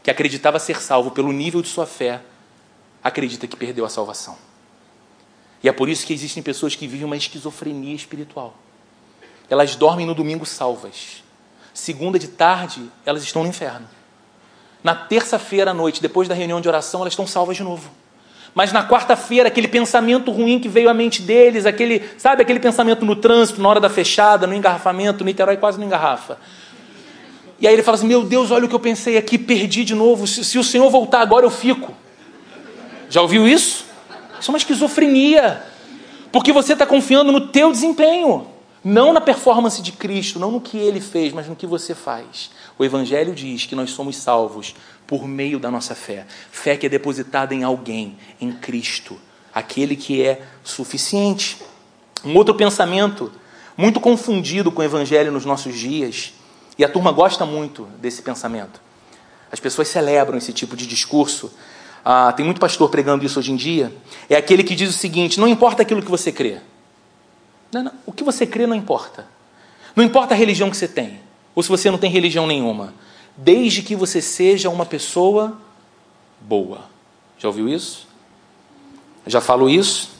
[0.00, 2.22] que acreditava ser salvo pelo nível de sua fé,
[3.02, 4.38] acredita que perdeu a salvação.
[5.60, 8.56] E é por isso que existem pessoas que vivem uma esquizofrenia espiritual.
[9.50, 11.24] Elas dormem no domingo salvas.
[11.74, 13.88] Segunda de tarde, elas estão no inferno.
[14.86, 17.90] Na terça-feira à noite, depois da reunião de oração, elas estão salvas de novo.
[18.54, 23.04] Mas na quarta-feira, aquele pensamento ruim que veio à mente deles, aquele, sabe, aquele pensamento
[23.04, 26.38] no trânsito, na hora da fechada, no engarrafamento, no Niterói quase não engarrafa.
[27.58, 29.92] E aí ele fala assim: Meu Deus, olha o que eu pensei aqui, perdi de
[29.92, 30.24] novo.
[30.24, 31.92] Se, se o Senhor voltar agora, eu fico.
[33.10, 33.86] Já ouviu isso?
[34.38, 35.64] Isso é uma esquizofrenia.
[36.30, 38.46] Porque você está confiando no teu desempenho.
[38.84, 42.52] Não na performance de Cristo, não no que ele fez, mas no que você faz.
[42.78, 44.74] O Evangelho diz que nós somos salvos
[45.06, 46.26] por meio da nossa fé.
[46.50, 49.18] Fé que é depositada em alguém, em Cristo,
[49.54, 51.58] aquele que é suficiente.
[52.24, 53.32] Um outro pensamento,
[53.76, 56.34] muito confundido com o Evangelho nos nossos dias,
[56.78, 58.80] e a turma gosta muito desse pensamento.
[59.50, 61.50] As pessoas celebram esse tipo de discurso.
[62.04, 63.92] Ah, tem muito pastor pregando isso hoje em dia.
[64.28, 66.58] É aquele que diz o seguinte: não importa aquilo que você crê.
[67.72, 67.92] Não, não.
[68.04, 69.26] O que você crê não importa.
[69.94, 71.20] Não importa a religião que você tem,
[71.56, 72.92] ou se você não tem religião nenhuma,
[73.34, 75.58] desde que você seja uma pessoa
[76.38, 76.82] boa.
[77.38, 78.06] Já ouviu isso?
[79.26, 80.10] Já falo isso?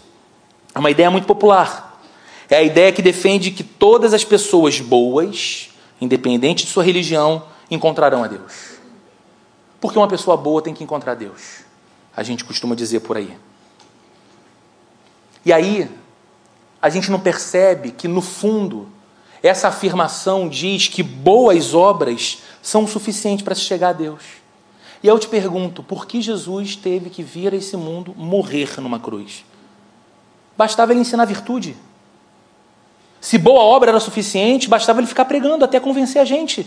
[0.74, 2.00] É uma ideia muito popular.
[2.48, 5.68] É a ideia que defende que todas as pessoas boas,
[6.00, 8.76] independente de sua religião, encontrarão a Deus.
[9.78, 11.64] Porque uma pessoa boa tem que encontrar Deus.
[12.16, 13.36] A gente costuma dizer por aí.
[15.44, 15.90] E aí,
[16.80, 18.88] a gente não percebe que, no fundo,
[19.46, 24.22] essa afirmação diz que boas obras são o suficiente para se chegar a Deus.
[25.02, 28.98] E eu te pergunto, por que Jesus teve que vir a esse mundo morrer numa
[28.98, 29.44] cruz?
[30.56, 31.76] Bastava ele ensinar virtude.
[33.20, 36.66] Se boa obra era suficiente, bastava ele ficar pregando até convencer a gente,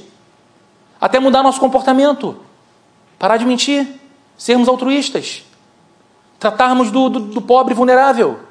[1.02, 2.38] até mudar nosso comportamento,
[3.18, 3.88] parar de mentir,
[4.38, 5.44] sermos altruístas,
[6.40, 8.50] tratarmos do, do, do pobre vulnerável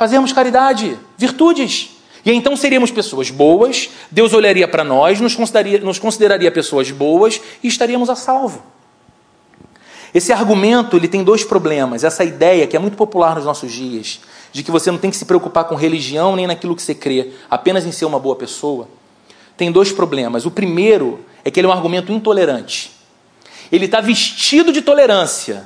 [0.00, 1.90] fazermos caridade, virtudes.
[2.24, 7.40] E então seríamos pessoas boas, Deus olharia para nós, nos consideraria, nos consideraria pessoas boas
[7.62, 8.62] e estaríamos a salvo.
[10.12, 12.04] Esse argumento ele tem dois problemas.
[12.04, 14.20] Essa ideia, que é muito popular nos nossos dias,
[14.52, 17.30] de que você não tem que se preocupar com religião nem naquilo que você crê,
[17.48, 18.88] apenas em ser uma boa pessoa,
[19.56, 20.44] tem dois problemas.
[20.44, 22.90] O primeiro é que ele é um argumento intolerante.
[23.70, 25.64] Ele está vestido de tolerância,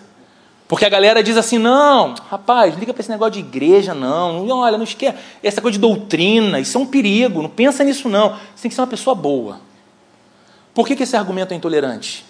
[0.66, 4.48] Porque a galera diz assim: não, rapaz, liga para esse negócio de igreja, não.
[4.48, 5.18] Olha, não esquece.
[5.42, 7.42] Essa coisa de doutrina, isso é um perigo.
[7.42, 8.30] Não pensa nisso, não.
[8.54, 9.60] Você tem que ser uma pessoa boa.
[10.72, 12.24] Por que, que esse argumento é intolerante?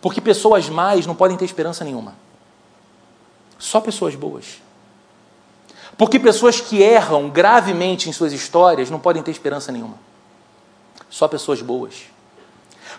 [0.00, 2.14] Porque pessoas más não podem ter esperança nenhuma.
[3.58, 4.60] Só pessoas boas.
[5.96, 9.94] Porque pessoas que erram gravemente em suas histórias não podem ter esperança nenhuma.
[11.08, 11.94] Só pessoas boas.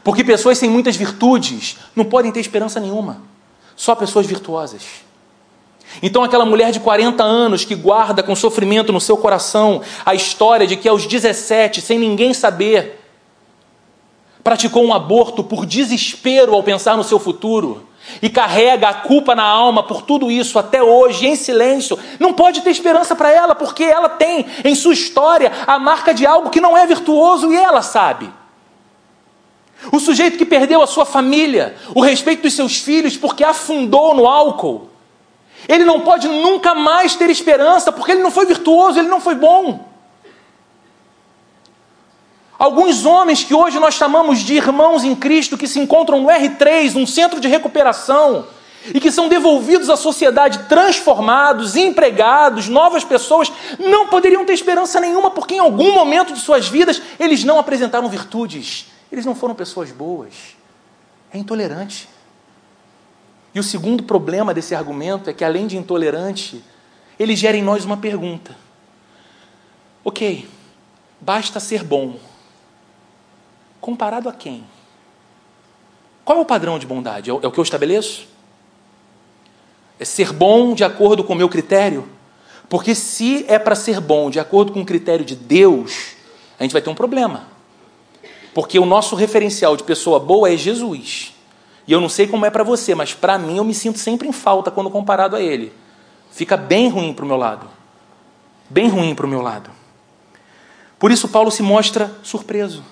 [0.04, 3.22] Porque pessoas sem muitas virtudes não podem ter esperança nenhuma.
[3.78, 4.82] Só pessoas virtuosas.
[6.02, 10.68] Então, aquela mulher de 40 anos que guarda com sofrimento no seu coração a história
[10.68, 13.00] de que aos 17, sem ninguém saber,
[14.44, 17.88] praticou um aborto por desespero ao pensar no seu futuro
[18.22, 22.62] e carrega a culpa na alma por tudo isso até hoje, em silêncio, não pode
[22.62, 26.62] ter esperança para ela, porque ela tem em sua história a marca de algo que
[26.62, 28.30] não é virtuoso e ela sabe.
[29.92, 34.28] O sujeito que perdeu a sua família, o respeito dos seus filhos porque afundou no
[34.28, 34.90] álcool,
[35.68, 39.36] ele não pode nunca mais ter esperança porque ele não foi virtuoso, ele não foi
[39.36, 39.88] bom.
[42.58, 46.96] Alguns homens que hoje nós chamamos de irmãos em Cristo, que se encontram no R3,
[46.96, 48.48] um centro de recuperação,
[48.94, 55.30] e que são devolvidos à sociedade transformados, empregados, novas pessoas, não poderiam ter esperança nenhuma,
[55.30, 59.92] porque em algum momento de suas vidas eles não apresentaram virtudes, eles não foram pessoas
[59.92, 60.56] boas.
[61.32, 62.10] É intolerante.
[63.54, 66.64] E o segundo problema desse argumento é que, além de intolerante,
[67.20, 68.56] ele gera em nós uma pergunta.
[70.04, 70.48] Ok,
[71.20, 72.20] basta ser bom.
[73.82, 74.64] Comparado a quem?
[76.24, 77.30] Qual é o padrão de bondade?
[77.30, 78.28] É o é que eu estabeleço?
[80.00, 82.08] É ser bom de acordo com o meu critério?
[82.70, 86.16] Porque se é para ser bom de acordo com o critério de Deus,
[86.60, 87.57] a gente vai ter um problema.
[88.58, 91.32] Porque o nosso referencial de pessoa boa é Jesus.
[91.88, 94.28] E eu não sei como é para você, mas para mim eu me sinto sempre
[94.28, 95.72] em falta quando comparado a ele.
[96.32, 97.70] Fica bem ruim para o meu lado.
[98.68, 99.70] Bem ruim para o meu lado.
[100.98, 102.84] Por isso Paulo se mostra surpreso.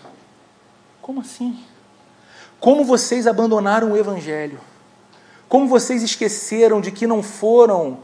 [1.01, 1.57] Como assim?
[2.59, 4.59] Como vocês abandonaram o evangelho?
[5.49, 8.01] Como vocês esqueceram de que não foram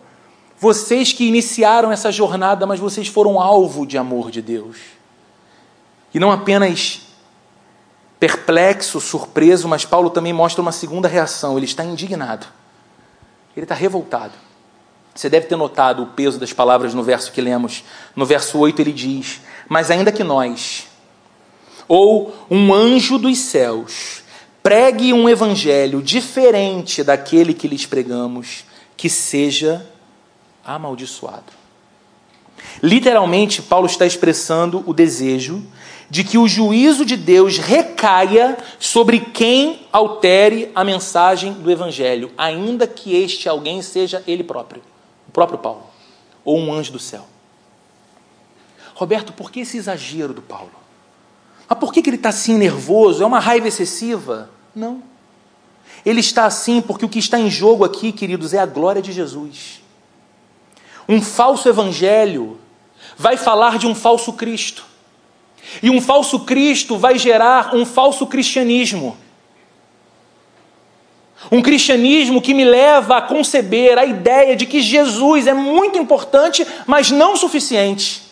[0.57, 4.77] vocês que iniciaram essa jornada, mas vocês foram alvo de amor de Deus?
[6.11, 7.10] E não apenas
[8.21, 11.57] perplexo, surpreso, mas Paulo também mostra uma segunda reação.
[11.57, 12.45] Ele está indignado.
[13.57, 14.33] Ele está revoltado.
[15.15, 17.83] Você deve ter notado o peso das palavras no verso que lemos.
[18.15, 20.85] No verso 8 ele diz: Mas ainda que nós,
[21.87, 24.21] ou um anjo dos céus,
[24.61, 29.83] pregue um evangelho diferente daquele que lhes pregamos, que seja
[30.63, 31.53] amaldiçoado.
[32.83, 35.65] Literalmente, Paulo está expressando o desejo
[36.11, 42.85] de que o juízo de Deus recaia sobre quem altere a mensagem do Evangelho, ainda
[42.85, 44.81] que este alguém seja ele próprio,
[45.25, 45.83] o próprio Paulo,
[46.43, 47.25] ou um anjo do céu.
[48.93, 50.73] Roberto, por que esse exagero do Paulo?
[51.69, 53.23] Mas por que, que ele está assim nervoso?
[53.23, 54.49] É uma raiva excessiva?
[54.75, 55.01] Não.
[56.05, 59.13] Ele está assim porque o que está em jogo aqui, queridos, é a glória de
[59.13, 59.81] Jesus.
[61.07, 62.59] Um falso evangelho
[63.17, 64.90] vai falar de um falso Cristo.
[65.81, 69.17] E um falso Cristo vai gerar um falso cristianismo.
[71.51, 76.65] Um cristianismo que me leva a conceber a ideia de que Jesus é muito importante,
[76.85, 78.29] mas não suficiente.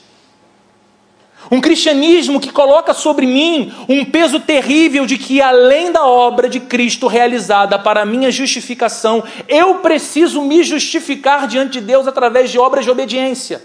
[1.51, 6.59] Um cristianismo que coloca sobre mim um peso terrível de que, além da obra de
[6.59, 12.85] Cristo realizada para minha justificação, eu preciso me justificar diante de Deus através de obras
[12.85, 13.63] de obediência.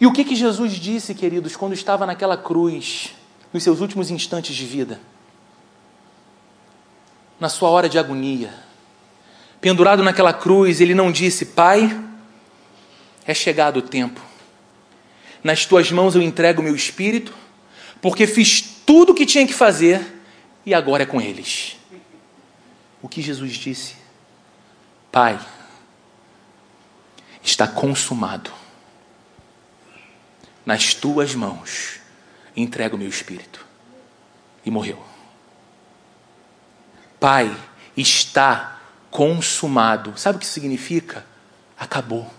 [0.00, 3.14] E o que, que Jesus disse, queridos, quando estava naquela cruz,
[3.52, 5.00] nos seus últimos instantes de vida?
[7.40, 8.52] Na sua hora de agonia,
[9.60, 12.04] pendurado naquela cruz, ele não disse: Pai,
[13.26, 14.20] é chegado o tempo,
[15.42, 17.34] nas tuas mãos eu entrego o meu espírito,
[18.00, 20.20] porque fiz tudo o que tinha que fazer
[20.64, 21.76] e agora é com eles.
[23.02, 23.96] O que Jesus disse?
[25.10, 25.38] Pai,
[27.42, 28.50] está consumado
[30.68, 31.98] nas tuas mãos
[32.54, 33.64] entrego o meu espírito.
[34.66, 34.98] E morreu.
[37.18, 37.50] Pai,
[37.96, 38.78] está
[39.10, 40.12] consumado.
[40.18, 41.24] Sabe o que significa?
[41.78, 42.30] Acabou.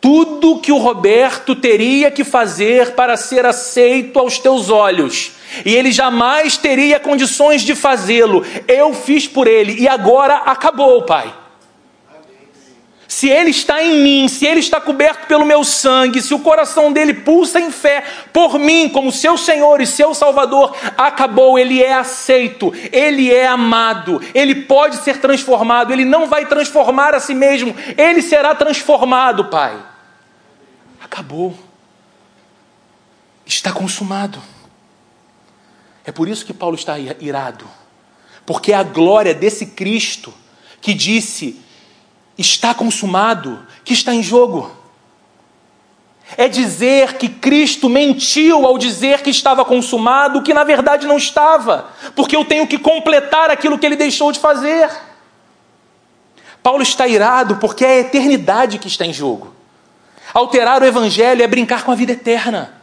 [0.00, 5.32] Tudo que o Roberto teria que fazer para ser aceito aos teus olhos,
[5.66, 11.41] e ele jamais teria condições de fazê-lo, eu fiz por ele, e agora acabou, Pai.
[13.12, 16.90] Se ele está em mim, se ele está coberto pelo meu sangue, se o coração
[16.90, 18.02] dele pulsa em fé
[18.32, 24.18] por mim como seu Senhor e seu Salvador, acabou, ele é aceito, ele é amado,
[24.34, 29.78] ele pode ser transformado, ele não vai transformar a si mesmo, ele será transformado, Pai.
[30.98, 31.54] Acabou.
[33.44, 34.42] Está consumado.
[36.02, 37.68] É por isso que Paulo está irado,
[38.46, 40.32] porque é a glória desse Cristo
[40.80, 41.60] que disse:
[42.36, 44.70] está consumado, que está em jogo.
[46.36, 51.90] É dizer que Cristo mentiu ao dizer que estava consumado, que na verdade não estava,
[52.16, 54.90] porque eu tenho que completar aquilo que ele deixou de fazer.
[56.62, 59.52] Paulo está irado porque é a eternidade que está em jogo.
[60.32, 62.80] Alterar o evangelho é brincar com a vida eterna,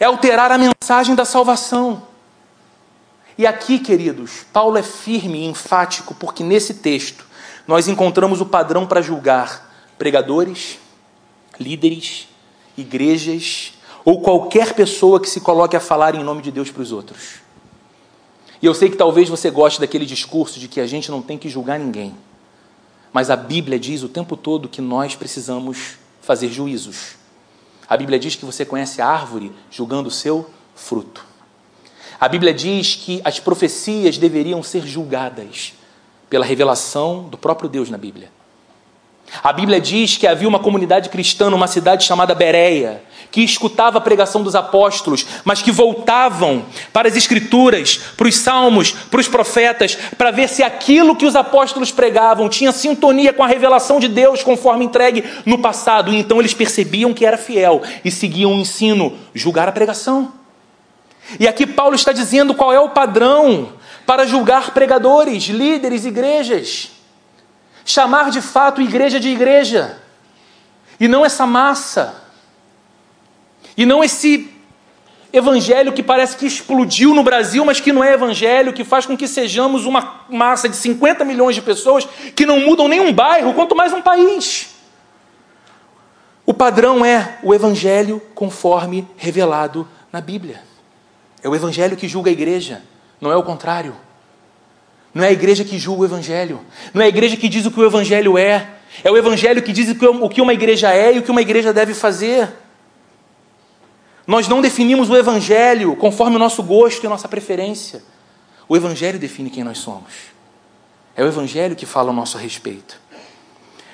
[0.00, 2.11] é alterar a mensagem da salvação.
[3.36, 7.26] E aqui, queridos, Paulo é firme e enfático, porque nesse texto
[7.66, 10.78] nós encontramos o padrão para julgar pregadores,
[11.58, 12.28] líderes,
[12.76, 13.74] igrejas
[14.04, 17.40] ou qualquer pessoa que se coloque a falar em nome de Deus para os outros.
[18.60, 21.38] E eu sei que talvez você goste daquele discurso de que a gente não tem
[21.38, 22.14] que julgar ninguém.
[23.12, 27.16] Mas a Bíblia diz o tempo todo que nós precisamos fazer juízos.
[27.88, 31.31] A Bíblia diz que você conhece a árvore julgando o seu fruto.
[32.22, 35.72] A Bíblia diz que as profecias deveriam ser julgadas
[36.30, 38.30] pela revelação do próprio Deus na Bíblia.
[39.42, 43.02] A Bíblia diz que havia uma comunidade cristã numa cidade chamada Bereia,
[43.32, 48.92] que escutava a pregação dos apóstolos, mas que voltavam para as Escrituras, para os salmos,
[48.92, 53.48] para os profetas, para ver se aquilo que os apóstolos pregavam tinha sintonia com a
[53.48, 56.12] revelação de Deus conforme entregue no passado.
[56.12, 60.40] E então eles percebiam que era fiel e seguiam o ensino, julgar a pregação.
[61.38, 63.72] E aqui Paulo está dizendo qual é o padrão
[64.06, 66.90] para julgar pregadores, líderes, igrejas.
[67.84, 70.00] Chamar de fato igreja de igreja.
[70.98, 72.22] E não essa massa.
[73.76, 74.52] E não esse
[75.32, 79.16] evangelho que parece que explodiu no Brasil, mas que não é evangelho, que faz com
[79.16, 82.06] que sejamos uma massa de 50 milhões de pessoas
[82.36, 84.74] que não mudam nem um bairro, quanto mais um país.
[86.44, 90.71] O padrão é o evangelho conforme revelado na Bíblia.
[91.42, 92.82] É o Evangelho que julga a igreja,
[93.20, 93.94] não é o contrário.
[95.14, 96.60] Não é a igreja que julga o Evangelho.
[96.94, 98.66] Não é a igreja que diz o que o Evangelho é.
[99.04, 101.72] É o Evangelho que diz o que uma igreja é e o que uma igreja
[101.72, 102.48] deve fazer.
[104.26, 108.02] Nós não definimos o Evangelho conforme o nosso gosto e a nossa preferência.
[108.68, 110.12] O Evangelho define quem nós somos.
[111.14, 112.98] É o Evangelho que fala o nosso respeito.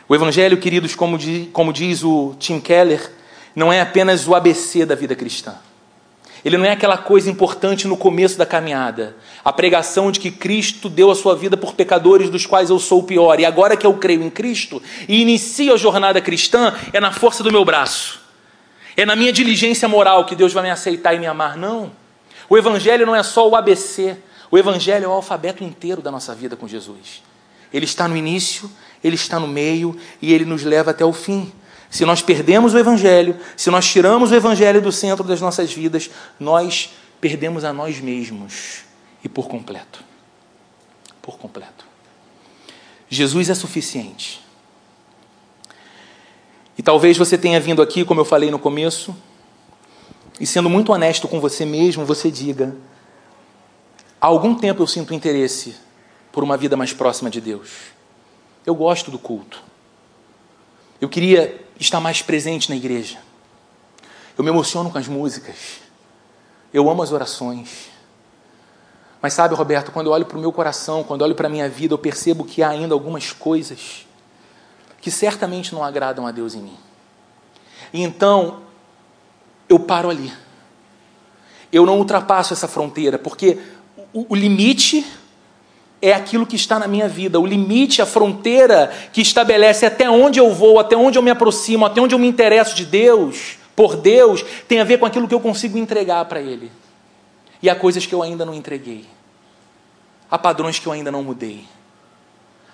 [0.08, 3.10] O Evangelho, queridos, como diz, como diz o Tim Keller,
[3.54, 5.56] não é apenas o ABC da vida cristã.
[6.44, 9.16] Ele não é aquela coisa importante no começo da caminhada.
[9.44, 13.00] A pregação de que Cristo deu a sua vida por pecadores dos quais eu sou
[13.00, 13.40] o pior.
[13.40, 17.42] E agora que eu creio em Cristo e inicio a jornada cristã, é na força
[17.42, 18.20] do meu braço.
[18.96, 21.56] É na minha diligência moral que Deus vai me aceitar e me amar.
[21.56, 21.92] Não.
[22.48, 24.16] O Evangelho não é só o ABC.
[24.50, 27.22] O Evangelho é o alfabeto inteiro da nossa vida com Jesus.
[27.72, 28.70] Ele está no início,
[29.04, 31.52] ele está no meio e ele nos leva até o fim.
[31.90, 36.10] Se nós perdemos o Evangelho, se nós tiramos o Evangelho do centro das nossas vidas,
[36.38, 38.84] nós perdemos a nós mesmos
[39.24, 40.04] e por completo.
[41.22, 41.86] Por completo.
[43.08, 44.44] Jesus é suficiente.
[46.76, 49.16] E talvez você tenha vindo aqui, como eu falei no começo,
[50.38, 52.76] e sendo muito honesto com você mesmo, você diga:
[54.20, 55.74] há algum tempo eu sinto interesse
[56.30, 57.70] por uma vida mais próxima de Deus.
[58.64, 59.62] Eu gosto do culto.
[61.00, 63.18] Eu queria estar mais presente na igreja.
[64.36, 65.80] Eu me emociono com as músicas.
[66.72, 67.88] Eu amo as orações.
[69.20, 71.50] Mas sabe, Roberto, quando eu olho para o meu coração, quando eu olho para a
[71.50, 74.06] minha vida, eu percebo que há ainda algumas coisas
[75.00, 76.76] que certamente não agradam a Deus em mim.
[77.92, 78.62] E então,
[79.68, 80.32] eu paro ali.
[81.72, 83.58] Eu não ultrapasso essa fronteira, porque
[84.12, 85.04] o, o limite
[86.00, 90.38] é aquilo que está na minha vida, o limite, a fronteira que estabelece até onde
[90.38, 93.96] eu vou, até onde eu me aproximo, até onde eu me interesso de Deus, por
[93.96, 96.70] Deus, tem a ver com aquilo que eu consigo entregar para Ele.
[97.60, 99.06] E há coisas que eu ainda não entreguei,
[100.30, 101.64] há padrões que eu ainda não mudei,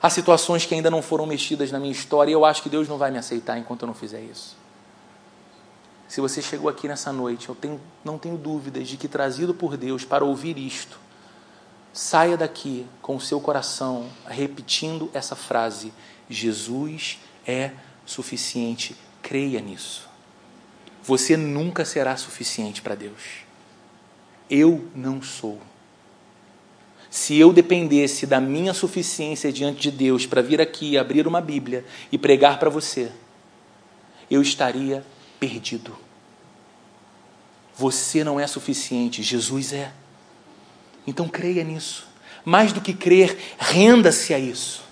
[0.03, 2.87] há situações que ainda não foram mexidas na minha história e eu acho que Deus
[2.87, 4.63] não vai me aceitar enquanto eu não fizer isso.
[6.07, 9.79] Se você chegou aqui nessa noite, eu tenho, não tenho dúvidas de que, trazido por
[9.79, 10.99] Deus para ouvir isto,
[11.95, 15.93] Saia daqui com o seu coração repetindo essa frase:
[16.29, 17.71] Jesus é
[18.05, 18.97] suficiente.
[19.23, 20.09] Creia nisso.
[21.05, 23.45] Você nunca será suficiente para Deus.
[24.51, 25.61] Eu não sou.
[27.09, 31.85] Se eu dependesse da minha suficiência diante de Deus para vir aqui, abrir uma Bíblia
[32.11, 33.13] e pregar para você,
[34.29, 35.07] eu estaria
[35.39, 35.97] perdido.
[37.77, 39.93] Você não é suficiente, Jesus é.
[41.07, 42.07] Então creia nisso.
[42.45, 44.83] Mais do que crer, renda-se a isso.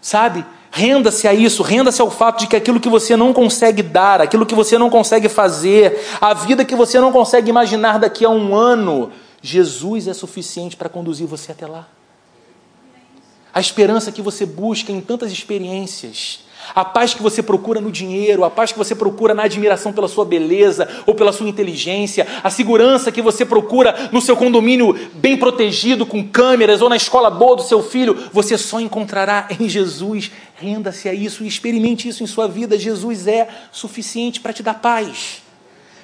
[0.00, 0.44] Sabe?
[0.70, 4.44] Renda-se a isso, renda-se ao fato de que aquilo que você não consegue dar, aquilo
[4.44, 8.54] que você não consegue fazer, a vida que você não consegue imaginar daqui a um
[8.54, 9.10] ano,
[9.40, 11.88] Jesus é suficiente para conduzir você até lá.
[13.54, 16.40] A esperança que você busca em tantas experiências,
[16.74, 20.08] a paz que você procura no dinheiro, a paz que você procura na admiração pela
[20.08, 25.36] sua beleza ou pela sua inteligência, a segurança que você procura no seu condomínio bem
[25.36, 30.30] protegido, com câmeras, ou na escola boa do seu filho, você só encontrará em Jesus.
[30.56, 32.78] Renda-se a isso e experimente isso em sua vida.
[32.78, 35.42] Jesus é suficiente para te dar paz.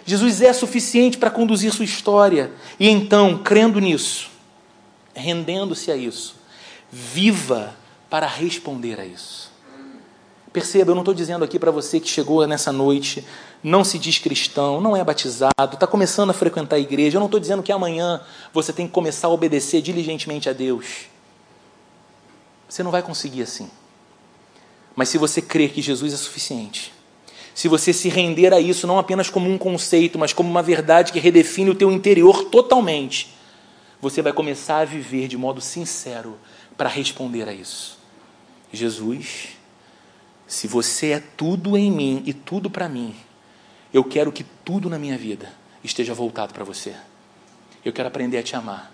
[0.04, 2.52] Jesus é suficiente para conduzir sua história.
[2.78, 4.30] E então, crendo nisso,
[5.14, 6.34] rendendo-se a isso,
[6.90, 7.74] viva
[8.10, 9.51] para responder a isso.
[10.53, 13.24] Perceba, eu não estou dizendo aqui para você que chegou nessa noite,
[13.62, 17.16] não se diz cristão, não é batizado, está começando a frequentar a igreja.
[17.16, 18.20] Eu não estou dizendo que amanhã
[18.53, 21.07] você tem que começar a obedecer diligentemente a Deus.
[22.68, 23.70] Você não vai conseguir assim.
[24.94, 26.92] Mas se você crer que Jesus é suficiente,
[27.55, 31.12] se você se render a isso não apenas como um conceito, mas como uma verdade
[31.12, 33.34] que redefine o teu interior totalmente,
[34.03, 36.38] você vai começar a viver de modo sincero
[36.76, 37.98] para responder a isso.
[38.72, 39.50] Jesus,
[40.53, 43.16] se você é tudo em mim e tudo para mim,
[43.90, 45.50] eu quero que tudo na minha vida
[45.82, 46.94] esteja voltado para você.
[47.82, 48.92] Eu quero aprender a te amar.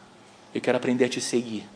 [0.54, 1.68] Eu quero aprender a te seguir.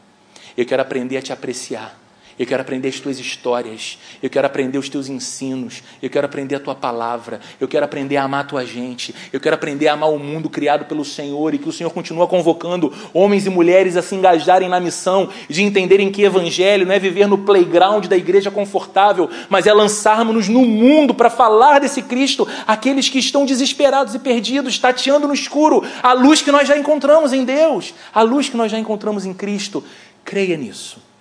[0.56, 1.98] Eu quero aprender a te apreciar.
[2.38, 3.98] Eu quero aprender as tuas histórias.
[4.22, 5.82] Eu quero aprender os teus ensinos.
[6.02, 7.40] Eu quero aprender a tua palavra.
[7.60, 9.14] Eu quero aprender a amar a tua gente.
[9.32, 12.26] Eu quero aprender a amar o mundo criado pelo Senhor e que o Senhor continua
[12.26, 16.98] convocando homens e mulheres a se engajarem na missão, de entenderem que evangelho não é
[16.98, 22.48] viver no playground da igreja confortável, mas é lançarmos-nos no mundo para falar desse Cristo
[22.66, 27.32] àqueles que estão desesperados e perdidos, tateando no escuro, a luz que nós já encontramos
[27.32, 29.84] em Deus, a luz que nós já encontramos em Cristo.
[30.24, 31.11] Creia nisso.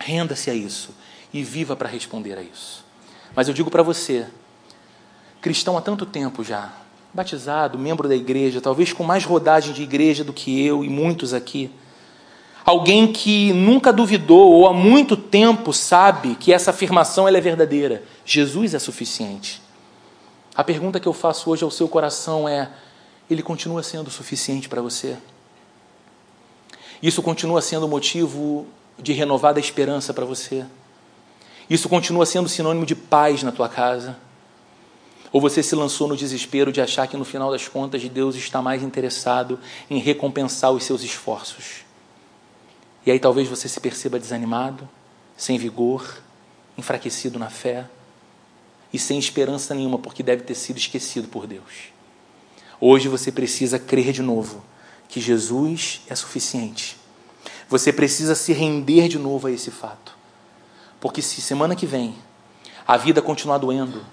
[0.00, 0.94] Renda-se a isso
[1.32, 2.84] e viva para responder a isso.
[3.36, 4.26] Mas eu digo para você,
[5.40, 6.72] cristão há tanto tempo já,
[7.12, 11.34] batizado, membro da igreja, talvez com mais rodagem de igreja do que eu e muitos
[11.34, 11.70] aqui,
[12.64, 18.02] alguém que nunca duvidou ou há muito tempo sabe que essa afirmação ela é verdadeira.
[18.24, 19.60] Jesus é suficiente.
[20.54, 22.70] A pergunta que eu faço hoje ao seu coração é:
[23.28, 25.16] ele continua sendo suficiente para você?
[27.02, 28.66] Isso continua sendo motivo
[29.02, 30.64] de renovada esperança para você?
[31.68, 34.16] Isso continua sendo sinônimo de paz na tua casa?
[35.32, 38.60] Ou você se lançou no desespero de achar que no final das contas Deus está
[38.60, 41.84] mais interessado em recompensar os seus esforços?
[43.06, 44.88] E aí talvez você se perceba desanimado,
[45.36, 46.20] sem vigor,
[46.76, 47.86] enfraquecido na fé
[48.92, 51.92] e sem esperança nenhuma, porque deve ter sido esquecido por Deus.
[52.80, 54.64] Hoje você precisa crer de novo
[55.08, 56.99] que Jesus é suficiente
[57.70, 60.16] você precisa se render de novo a esse fato.
[61.00, 62.16] Porque se semana que vem
[62.86, 64.04] a vida continuar doendo,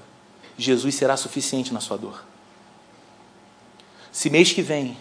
[0.56, 2.24] Jesus será suficiente na sua dor.
[4.12, 4.96] Se mês que vem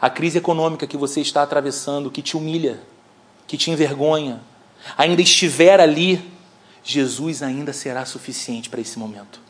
[0.00, 2.80] a crise econômica que você está atravessando, que te humilha,
[3.46, 4.40] que te envergonha,
[4.96, 6.32] ainda estiver ali,
[6.82, 9.40] Jesus ainda será suficiente para esse momento.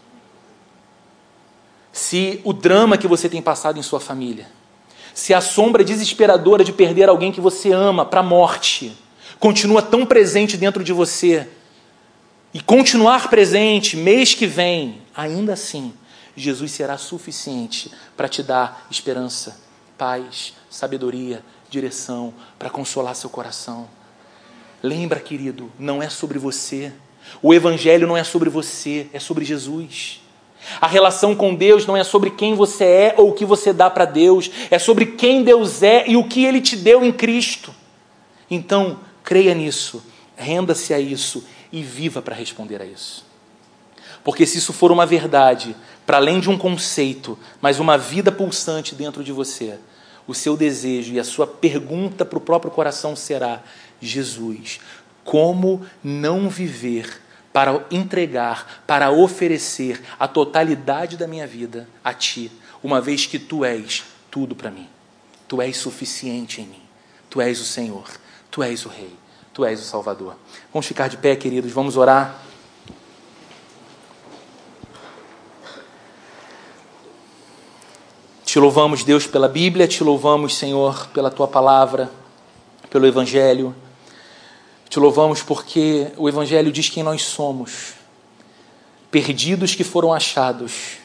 [1.92, 4.48] Se o drama que você tem passado em sua família,
[5.14, 8.96] se a sombra desesperadora de perder alguém que você ama para a morte
[9.38, 11.48] continua tão presente dentro de você,
[12.52, 15.94] e continuar presente mês que vem, ainda assim,
[16.36, 19.61] Jesus será suficiente para te dar esperança,
[19.96, 23.88] paz, sabedoria, direção, para consolar seu coração.
[24.82, 26.92] Lembra, querido, não é sobre você.
[27.40, 30.20] O Evangelho não é sobre você, é sobre Jesus.
[30.80, 33.88] A relação com Deus não é sobre quem você é ou o que você dá
[33.88, 37.74] para Deus, é sobre quem Deus é e o que Ele te deu em Cristo.
[38.50, 40.02] Então, creia nisso,
[40.36, 43.24] renda-se a isso e viva para responder a isso.
[44.22, 48.94] Porque se isso for uma verdade, para além de um conceito, mas uma vida pulsante
[48.94, 49.78] dentro de você,
[50.26, 53.62] o seu desejo e a sua pergunta para o próprio coração será:
[54.00, 54.80] Jesus,
[55.24, 57.20] como não viver
[57.53, 62.51] para entregar, para oferecer a totalidade da minha vida a Ti,
[62.82, 64.88] uma vez que Tu és tudo para mim.
[65.48, 66.82] Tu és suficiente em mim.
[67.28, 68.09] Tu és o Senhor.
[68.51, 69.12] Tu és o Rei.
[69.53, 70.36] Tu és o Salvador.
[70.72, 71.72] Vamos ficar de pé, queridos.
[71.72, 72.40] Vamos orar.
[78.44, 79.88] Te louvamos, Deus, pela Bíblia.
[79.88, 82.11] Te louvamos, Senhor, pela Tua palavra
[82.90, 83.74] pelo Evangelho.
[84.91, 87.93] Te louvamos porque o Evangelho diz quem nós somos.
[89.09, 90.99] Perdidos que foram achados.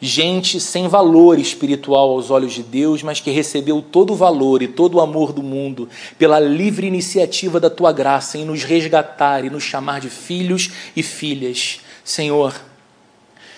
[0.00, 4.68] Gente sem valor espiritual aos olhos de Deus, mas que recebeu todo o valor e
[4.68, 5.86] todo o amor do mundo
[6.16, 11.02] pela livre iniciativa da tua graça em nos resgatar e nos chamar de filhos e
[11.02, 11.80] filhas.
[12.02, 12.58] Senhor,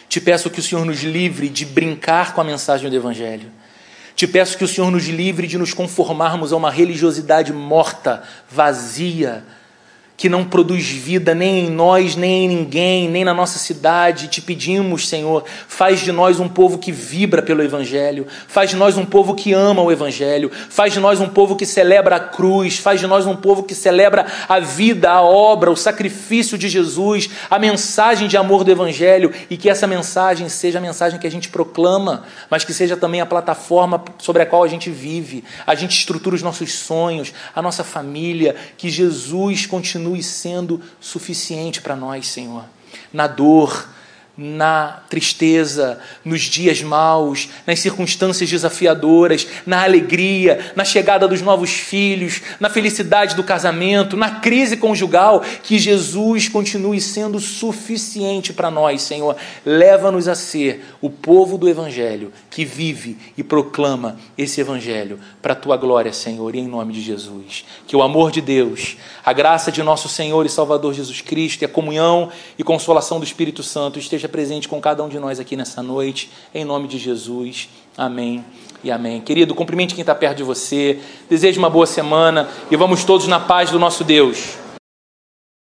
[0.09, 3.53] te peço que o Senhor nos livre de brincar com a mensagem do Evangelho
[4.15, 9.45] te peço que o Senhor nos livre de nos conformarmos a uma religiosidade morta, vazia,
[10.21, 14.29] que não produz vida nem em nós, nem em ninguém, nem na nossa cidade.
[14.29, 18.99] Te pedimos, Senhor, faz de nós um povo que vibra pelo Evangelho, faz de nós
[18.99, 22.77] um povo que ama o Evangelho, faz de nós um povo que celebra a cruz,
[22.77, 27.31] faz de nós um povo que celebra a vida, a obra, o sacrifício de Jesus,
[27.49, 31.31] a mensagem de amor do Evangelho e que essa mensagem seja a mensagem que a
[31.31, 35.75] gente proclama, mas que seja também a plataforma sobre a qual a gente vive, a
[35.75, 41.95] gente estrutura os nossos sonhos, a nossa família, que Jesus continue continue sendo suficiente para
[41.95, 42.65] nós, Senhor.
[43.13, 43.89] Na dor,
[44.43, 52.41] na tristeza, nos dias maus, nas circunstâncias desafiadoras, na alegria, na chegada dos novos filhos,
[52.59, 59.37] na felicidade do casamento, na crise conjugal, que Jesus continue sendo suficiente para nós, Senhor.
[59.63, 65.57] Leva-nos a ser o povo do Evangelho que vive e proclama esse Evangelho para a
[65.57, 67.67] tua glória, Senhor, e em nome de Jesus.
[67.87, 71.67] Que o amor de Deus, a graça de nosso Senhor e Salvador Jesus Cristo e
[71.67, 75.57] a comunhão e consolação do Espírito Santo esteja presente com cada um de nós aqui
[75.57, 77.69] nessa noite, em nome de Jesus.
[77.97, 78.45] Amém
[78.83, 79.21] e amém.
[79.21, 83.39] Querido, cumprimente quem está perto de você, deseje uma boa semana e vamos todos na
[83.39, 84.70] paz do nosso Deus.